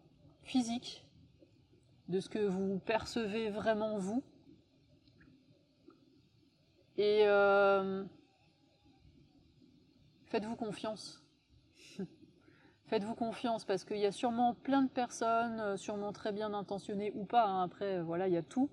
physiques, 0.44 1.06
de 2.08 2.20
ce 2.20 2.30
que 2.30 2.40
vous 2.40 2.80
percevez 2.80 3.50
vraiment 3.50 3.98
vous. 3.98 4.24
Et 6.98 7.22
euh, 7.28 8.04
faites-vous 10.26 10.56
confiance. 10.56 11.24
faites-vous 12.88 13.16
confiance 13.16 13.64
parce 13.64 13.86
qu'il 13.86 14.00
y 14.00 14.06
a 14.06 14.12
sûrement 14.12 14.54
plein 14.56 14.82
de 14.82 14.90
personnes, 14.90 15.60
euh, 15.60 15.78
sûrement 15.78 16.12
très 16.12 16.32
bien 16.32 16.54
intentionnées 16.54 17.12
ou 17.14 17.26
pas, 17.26 17.46
hein. 17.46 17.64
après 17.64 18.02
voilà, 18.02 18.28
il 18.28 18.34
y 18.34 18.38
a 18.38 18.44
tout, 18.44 18.70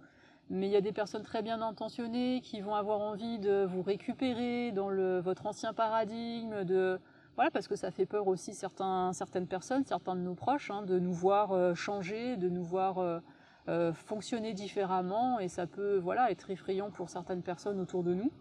mais 0.48 0.66
il 0.66 0.72
y 0.72 0.76
a 0.76 0.80
des 0.80 0.92
personnes 0.92 1.22
très 1.22 1.42
bien 1.42 1.60
intentionnées 1.60 2.40
qui 2.42 2.60
vont 2.60 2.74
avoir 2.74 3.00
envie 3.00 3.38
de 3.38 3.64
vous 3.64 3.82
récupérer 3.82 4.72
dans 4.72 4.90
votre 5.20 5.46
ancien 5.46 5.72
paradigme, 5.72 6.64
de 6.64 7.00
voilà 7.36 7.50
parce 7.50 7.68
que 7.68 7.76
ça 7.76 7.90
fait 7.90 8.06
peur 8.06 8.28
aussi 8.28 8.54
certains, 8.54 9.12
certaines 9.12 9.46
personnes, 9.46 9.84
certains 9.84 10.16
de 10.16 10.20
nos 10.20 10.34
proches, 10.34 10.70
hein, 10.70 10.82
de 10.82 10.98
nous 10.98 11.12
voir 11.12 11.52
euh, 11.52 11.74
changer, 11.74 12.36
de 12.38 12.48
nous 12.48 12.64
voir 12.64 12.98
euh, 12.98 13.20
euh, 13.68 13.92
fonctionner 13.92 14.54
différemment, 14.54 15.38
et 15.38 15.48
ça 15.48 15.66
peut 15.66 15.98
voilà 15.98 16.30
être 16.30 16.50
effrayant 16.50 16.90
pour 16.90 17.10
certaines 17.10 17.42
personnes 17.42 17.78
autour 17.78 18.04
de 18.04 18.14
nous. 18.14 18.32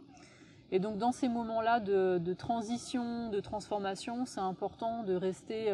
Et 0.72 0.80
donc 0.80 0.98
dans 0.98 1.12
ces 1.12 1.28
moments-là 1.28 1.82
de, 1.82 2.34
transition, 2.34 3.30
de 3.30 3.40
transformation, 3.42 4.26
c'est 4.26 4.40
important 4.40 5.04
de 5.04 5.14
rester 5.14 5.72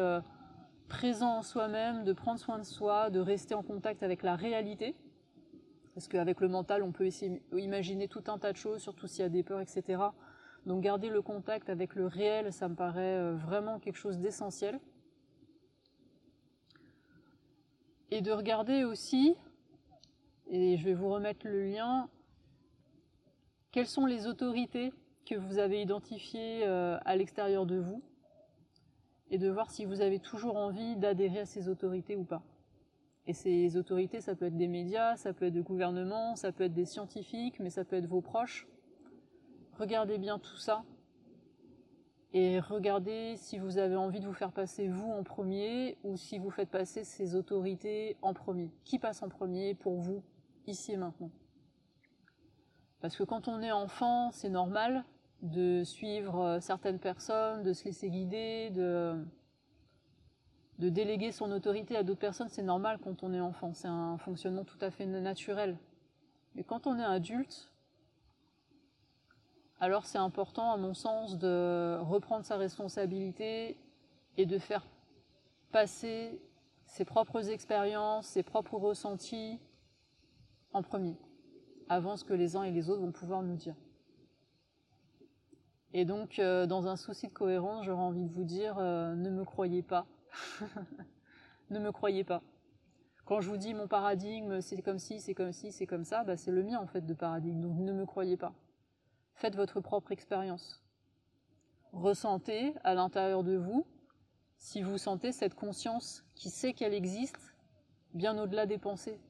présent 0.88 1.38
en 1.38 1.42
soi-même, 1.42 2.04
de 2.04 2.12
prendre 2.12 2.38
soin 2.38 2.58
de 2.58 2.64
soi, 2.64 3.08
de 3.08 3.18
rester 3.18 3.54
en 3.54 3.62
contact 3.62 4.02
avec 4.02 4.22
la 4.22 4.36
réalité 4.36 4.94
parce 5.94 6.08
qu'avec 6.08 6.40
le 6.40 6.48
mental, 6.48 6.82
on 6.82 6.92
peut 6.92 7.08
imaginer 7.52 8.08
tout 8.08 8.24
un 8.28 8.38
tas 8.38 8.52
de 8.52 8.56
choses, 8.56 8.80
surtout 8.80 9.06
s'il 9.06 9.22
y 9.22 9.26
a 9.26 9.28
des 9.28 9.42
peurs, 9.42 9.60
etc. 9.60 10.02
Donc 10.64 10.82
garder 10.82 11.08
le 11.08 11.22
contact 11.22 11.68
avec 11.68 11.94
le 11.94 12.06
réel, 12.06 12.52
ça 12.52 12.68
me 12.68 12.74
paraît 12.74 13.18
euh, 13.18 13.34
vraiment 13.34 13.78
quelque 13.78 13.98
chose 13.98 14.18
d'essentiel. 14.18 14.80
Et 18.10 18.20
de 18.20 18.30
regarder 18.30 18.84
aussi, 18.84 19.34
et 20.48 20.76
je 20.76 20.84
vais 20.84 20.94
vous 20.94 21.10
remettre 21.10 21.46
le 21.46 21.64
lien, 21.64 22.08
quelles 23.70 23.86
sont 23.86 24.06
les 24.06 24.26
autorités 24.26 24.92
que 25.26 25.34
vous 25.34 25.58
avez 25.58 25.80
identifiées 25.80 26.66
euh, 26.66 26.98
à 27.04 27.16
l'extérieur 27.16 27.66
de 27.66 27.78
vous, 27.78 28.02
et 29.30 29.38
de 29.38 29.48
voir 29.48 29.70
si 29.70 29.84
vous 29.84 30.00
avez 30.00 30.20
toujours 30.20 30.56
envie 30.56 30.96
d'adhérer 30.96 31.40
à 31.40 31.46
ces 31.46 31.68
autorités 31.68 32.16
ou 32.16 32.24
pas. 32.24 32.42
Et 33.26 33.32
ces 33.34 33.76
autorités, 33.76 34.20
ça 34.20 34.34
peut 34.34 34.46
être 34.46 34.56
des 34.56 34.68
médias, 34.68 35.16
ça 35.16 35.32
peut 35.32 35.46
être 35.46 35.54
des 35.54 35.62
gouvernements, 35.62 36.34
ça 36.34 36.50
peut 36.50 36.64
être 36.64 36.74
des 36.74 36.86
scientifiques, 36.86 37.60
mais 37.60 37.70
ça 37.70 37.84
peut 37.84 37.96
être 37.96 38.06
vos 38.06 38.20
proches. 38.20 38.66
Regardez 39.78 40.18
bien 40.18 40.38
tout 40.38 40.56
ça 40.56 40.84
et 42.34 42.60
regardez 42.60 43.36
si 43.36 43.58
vous 43.58 43.76
avez 43.76 43.96
envie 43.96 44.20
de 44.20 44.26
vous 44.26 44.32
faire 44.32 44.52
passer 44.52 44.88
vous 44.88 45.10
en 45.10 45.22
premier 45.22 45.98
ou 46.02 46.16
si 46.16 46.38
vous 46.38 46.50
faites 46.50 46.70
passer 46.70 47.04
ces 47.04 47.34
autorités 47.36 48.16
en 48.22 48.32
premier. 48.32 48.70
Qui 48.84 48.98
passe 48.98 49.22
en 49.22 49.28
premier 49.28 49.74
pour 49.74 49.98
vous, 49.98 50.22
ici 50.66 50.92
et 50.92 50.96
maintenant? 50.96 51.30
Parce 53.00 53.16
que 53.16 53.24
quand 53.24 53.48
on 53.48 53.60
est 53.60 53.72
enfant, 53.72 54.30
c'est 54.30 54.48
normal 54.48 55.04
de 55.42 55.82
suivre 55.84 56.58
certaines 56.60 57.00
personnes, 57.00 57.64
de 57.64 57.72
se 57.72 57.84
laisser 57.84 58.08
guider, 58.08 58.70
de 58.70 59.22
de 60.78 60.88
déléguer 60.88 61.32
son 61.32 61.50
autorité 61.52 61.96
à 61.96 62.02
d'autres 62.02 62.20
personnes, 62.20 62.48
c'est 62.48 62.62
normal 62.62 62.98
quand 63.02 63.22
on 63.22 63.32
est 63.32 63.40
enfant, 63.40 63.72
c'est 63.74 63.88
un 63.88 64.18
fonctionnement 64.18 64.64
tout 64.64 64.78
à 64.80 64.90
fait 64.90 65.06
naturel. 65.06 65.78
Mais 66.54 66.64
quand 66.64 66.86
on 66.86 66.98
est 66.98 67.04
adulte, 67.04 67.70
alors 69.80 70.06
c'est 70.06 70.18
important, 70.18 70.72
à 70.72 70.76
mon 70.76 70.94
sens, 70.94 71.38
de 71.38 71.98
reprendre 72.00 72.44
sa 72.44 72.56
responsabilité 72.56 73.76
et 74.36 74.46
de 74.46 74.58
faire 74.58 74.86
passer 75.72 76.40
ses 76.86 77.04
propres 77.04 77.50
expériences, 77.50 78.26
ses 78.26 78.42
propres 78.42 78.76
ressentis 78.76 79.58
en 80.72 80.82
premier, 80.82 81.16
avant 81.88 82.16
ce 82.16 82.24
que 82.24 82.34
les 82.34 82.56
uns 82.56 82.62
et 82.62 82.70
les 82.70 82.90
autres 82.90 83.02
vont 83.02 83.12
pouvoir 83.12 83.42
nous 83.42 83.56
dire. 83.56 83.74
Et 85.94 86.04
donc, 86.04 86.38
euh, 86.38 86.66
dans 86.66 86.86
un 86.86 86.96
souci 86.96 87.28
de 87.28 87.32
cohérence, 87.32 87.84
j'aurais 87.84 88.02
envie 88.02 88.24
de 88.24 88.32
vous 88.32 88.44
dire, 88.44 88.76
euh, 88.78 89.14
ne 89.14 89.30
me 89.30 89.44
croyez 89.44 89.82
pas, 89.82 90.06
ne 91.70 91.78
me 91.78 91.92
croyez 91.92 92.24
pas. 92.24 92.42
Quand 93.24 93.40
je 93.40 93.48
vous 93.48 93.56
dis 93.56 93.74
mon 93.74 93.86
paradigme, 93.86 94.60
c'est 94.60 94.80
comme 94.82 94.98
ci, 94.98 95.20
c'est 95.20 95.34
comme 95.34 95.52
ci, 95.52 95.72
c'est 95.72 95.86
comme 95.86 96.04
ça, 96.04 96.24
bah, 96.24 96.36
c'est 96.36 96.50
le 96.50 96.62
mien 96.62 96.78
en 96.78 96.86
fait 96.86 97.06
de 97.06 97.14
paradigme, 97.14 97.60
donc 97.60 97.78
ne 97.78 97.92
me 97.92 98.04
croyez 98.04 98.36
pas. 98.36 98.52
Faites 99.34 99.56
votre 99.56 99.80
propre 99.80 100.12
expérience. 100.12 100.82
Ressentez 101.92 102.74
à 102.84 102.94
l'intérieur 102.94 103.44
de 103.44 103.56
vous 103.56 103.86
si 104.56 104.82
vous 104.82 104.98
sentez 104.98 105.32
cette 105.32 105.54
conscience 105.54 106.24
qui 106.34 106.50
sait 106.50 106.72
qu'elle 106.72 106.94
existe 106.94 107.54
bien 108.14 108.38
au-delà 108.38 108.66
des 108.66 108.78
pensées, 108.78 109.20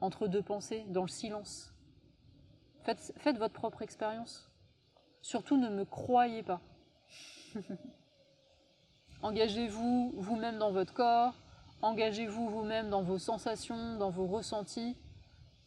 entre 0.00 0.28
deux 0.28 0.42
pensées, 0.42 0.84
dans 0.88 1.02
le 1.02 1.08
silence. 1.08 1.74
Faites, 2.82 3.12
faites 3.16 3.38
votre 3.38 3.54
propre 3.54 3.82
expérience. 3.82 4.50
Surtout 5.22 5.56
ne 5.56 5.68
me 5.68 5.84
croyez 5.84 6.42
pas. 6.42 6.60
Engagez-vous 9.26 10.14
vous-même 10.16 10.58
dans 10.58 10.70
votre 10.70 10.94
corps, 10.94 11.34
engagez-vous 11.82 12.48
vous-même 12.48 12.90
dans 12.90 13.02
vos 13.02 13.18
sensations, 13.18 13.98
dans 13.98 14.08
vos 14.08 14.28
ressentis. 14.28 14.96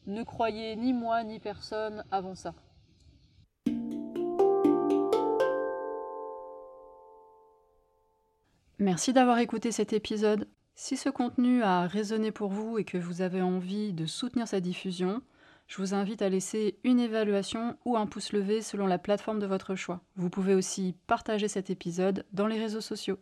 Ne 0.08 0.24
croyez 0.24 0.78
ni 0.78 0.94
moi 0.94 1.26
ni 1.26 1.40
personne 1.40 2.06
avant 2.10 2.36
ça. 2.36 2.54
Merci 8.78 9.12
d'avoir 9.12 9.40
écouté 9.40 9.74
cet 9.74 9.92
épisode. 9.92 10.48
Si 10.76 10.96
ce 10.96 11.10
contenu 11.10 11.62
a 11.62 11.86
résonné 11.86 12.32
pour 12.32 12.52
vous 12.52 12.78
et 12.78 12.86
que 12.86 12.98
vous 12.98 13.22
avez 13.22 13.42
envie 13.42 13.92
de 13.92 14.06
soutenir 14.06 14.48
sa 14.48 14.62
diffusion, 14.62 15.22
je 15.68 15.82
vous 15.82 15.94
invite 15.94 16.22
à 16.22 16.30
laisser 16.30 16.80
une 16.86 17.02
évaluation 17.02 17.76
ou 17.84 17.98
un 17.98 18.08
pouce 18.08 18.32
levé 18.32 18.62
selon 18.62 18.88
la 18.88 19.00
plateforme 19.00 19.40
de 19.40 19.48
votre 19.48 19.76
choix. 19.76 20.00
Vous 20.16 20.30
pouvez 20.30 20.56
aussi 20.56 20.96
partager 21.08 21.50
cet 21.50 21.70
épisode 21.70 22.26
dans 22.32 22.48
les 22.48 22.58
réseaux 22.58 22.80
sociaux. 22.80 23.20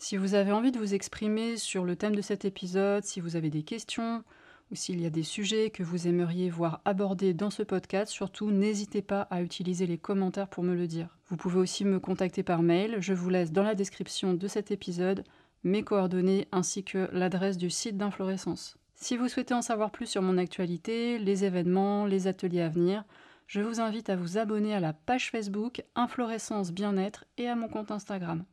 Si 0.00 0.16
vous 0.16 0.34
avez 0.34 0.52
envie 0.52 0.70
de 0.70 0.78
vous 0.78 0.94
exprimer 0.94 1.56
sur 1.56 1.84
le 1.84 1.96
thème 1.96 2.14
de 2.14 2.22
cet 2.22 2.44
épisode, 2.44 3.02
si 3.02 3.20
vous 3.20 3.34
avez 3.34 3.50
des 3.50 3.64
questions 3.64 4.22
ou 4.70 4.76
s'il 4.76 5.00
y 5.00 5.06
a 5.06 5.10
des 5.10 5.24
sujets 5.24 5.70
que 5.70 5.82
vous 5.82 6.06
aimeriez 6.06 6.50
voir 6.50 6.80
abordés 6.84 7.34
dans 7.34 7.50
ce 7.50 7.64
podcast, 7.64 8.12
surtout 8.12 8.52
n'hésitez 8.52 9.02
pas 9.02 9.22
à 9.22 9.42
utiliser 9.42 9.88
les 9.88 9.98
commentaires 9.98 10.46
pour 10.46 10.62
me 10.62 10.76
le 10.76 10.86
dire. 10.86 11.18
Vous 11.26 11.36
pouvez 11.36 11.58
aussi 11.58 11.84
me 11.84 11.98
contacter 11.98 12.44
par 12.44 12.62
mail, 12.62 12.98
je 13.00 13.12
vous 13.12 13.28
laisse 13.28 13.50
dans 13.50 13.64
la 13.64 13.74
description 13.74 14.34
de 14.34 14.46
cet 14.46 14.70
épisode 14.70 15.24
mes 15.64 15.82
coordonnées 15.82 16.46
ainsi 16.52 16.84
que 16.84 17.08
l'adresse 17.12 17.58
du 17.58 17.68
site 17.68 17.96
d'Inflorescence. 17.96 18.78
Si 18.94 19.16
vous 19.16 19.28
souhaitez 19.28 19.54
en 19.54 19.62
savoir 19.62 19.90
plus 19.90 20.06
sur 20.06 20.22
mon 20.22 20.38
actualité, 20.38 21.18
les 21.18 21.44
événements, 21.44 22.06
les 22.06 22.28
ateliers 22.28 22.62
à 22.62 22.68
venir, 22.68 23.02
je 23.48 23.60
vous 23.60 23.80
invite 23.80 24.10
à 24.10 24.16
vous 24.16 24.38
abonner 24.38 24.74
à 24.74 24.80
la 24.80 24.92
page 24.92 25.32
Facebook 25.32 25.82
Inflorescence 25.96 26.70
Bien-être 26.70 27.24
et 27.36 27.48
à 27.48 27.56
mon 27.56 27.66
compte 27.66 27.90
Instagram. 27.90 28.44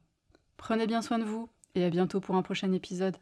Prenez 0.58 0.88
bien 0.88 1.02
soin 1.02 1.20
de 1.20 1.24
vous 1.24 1.50
et 1.76 1.84
à 1.84 1.90
bientôt 1.90 2.20
pour 2.20 2.36
un 2.36 2.42
prochain 2.42 2.72
épisode. 2.72 3.18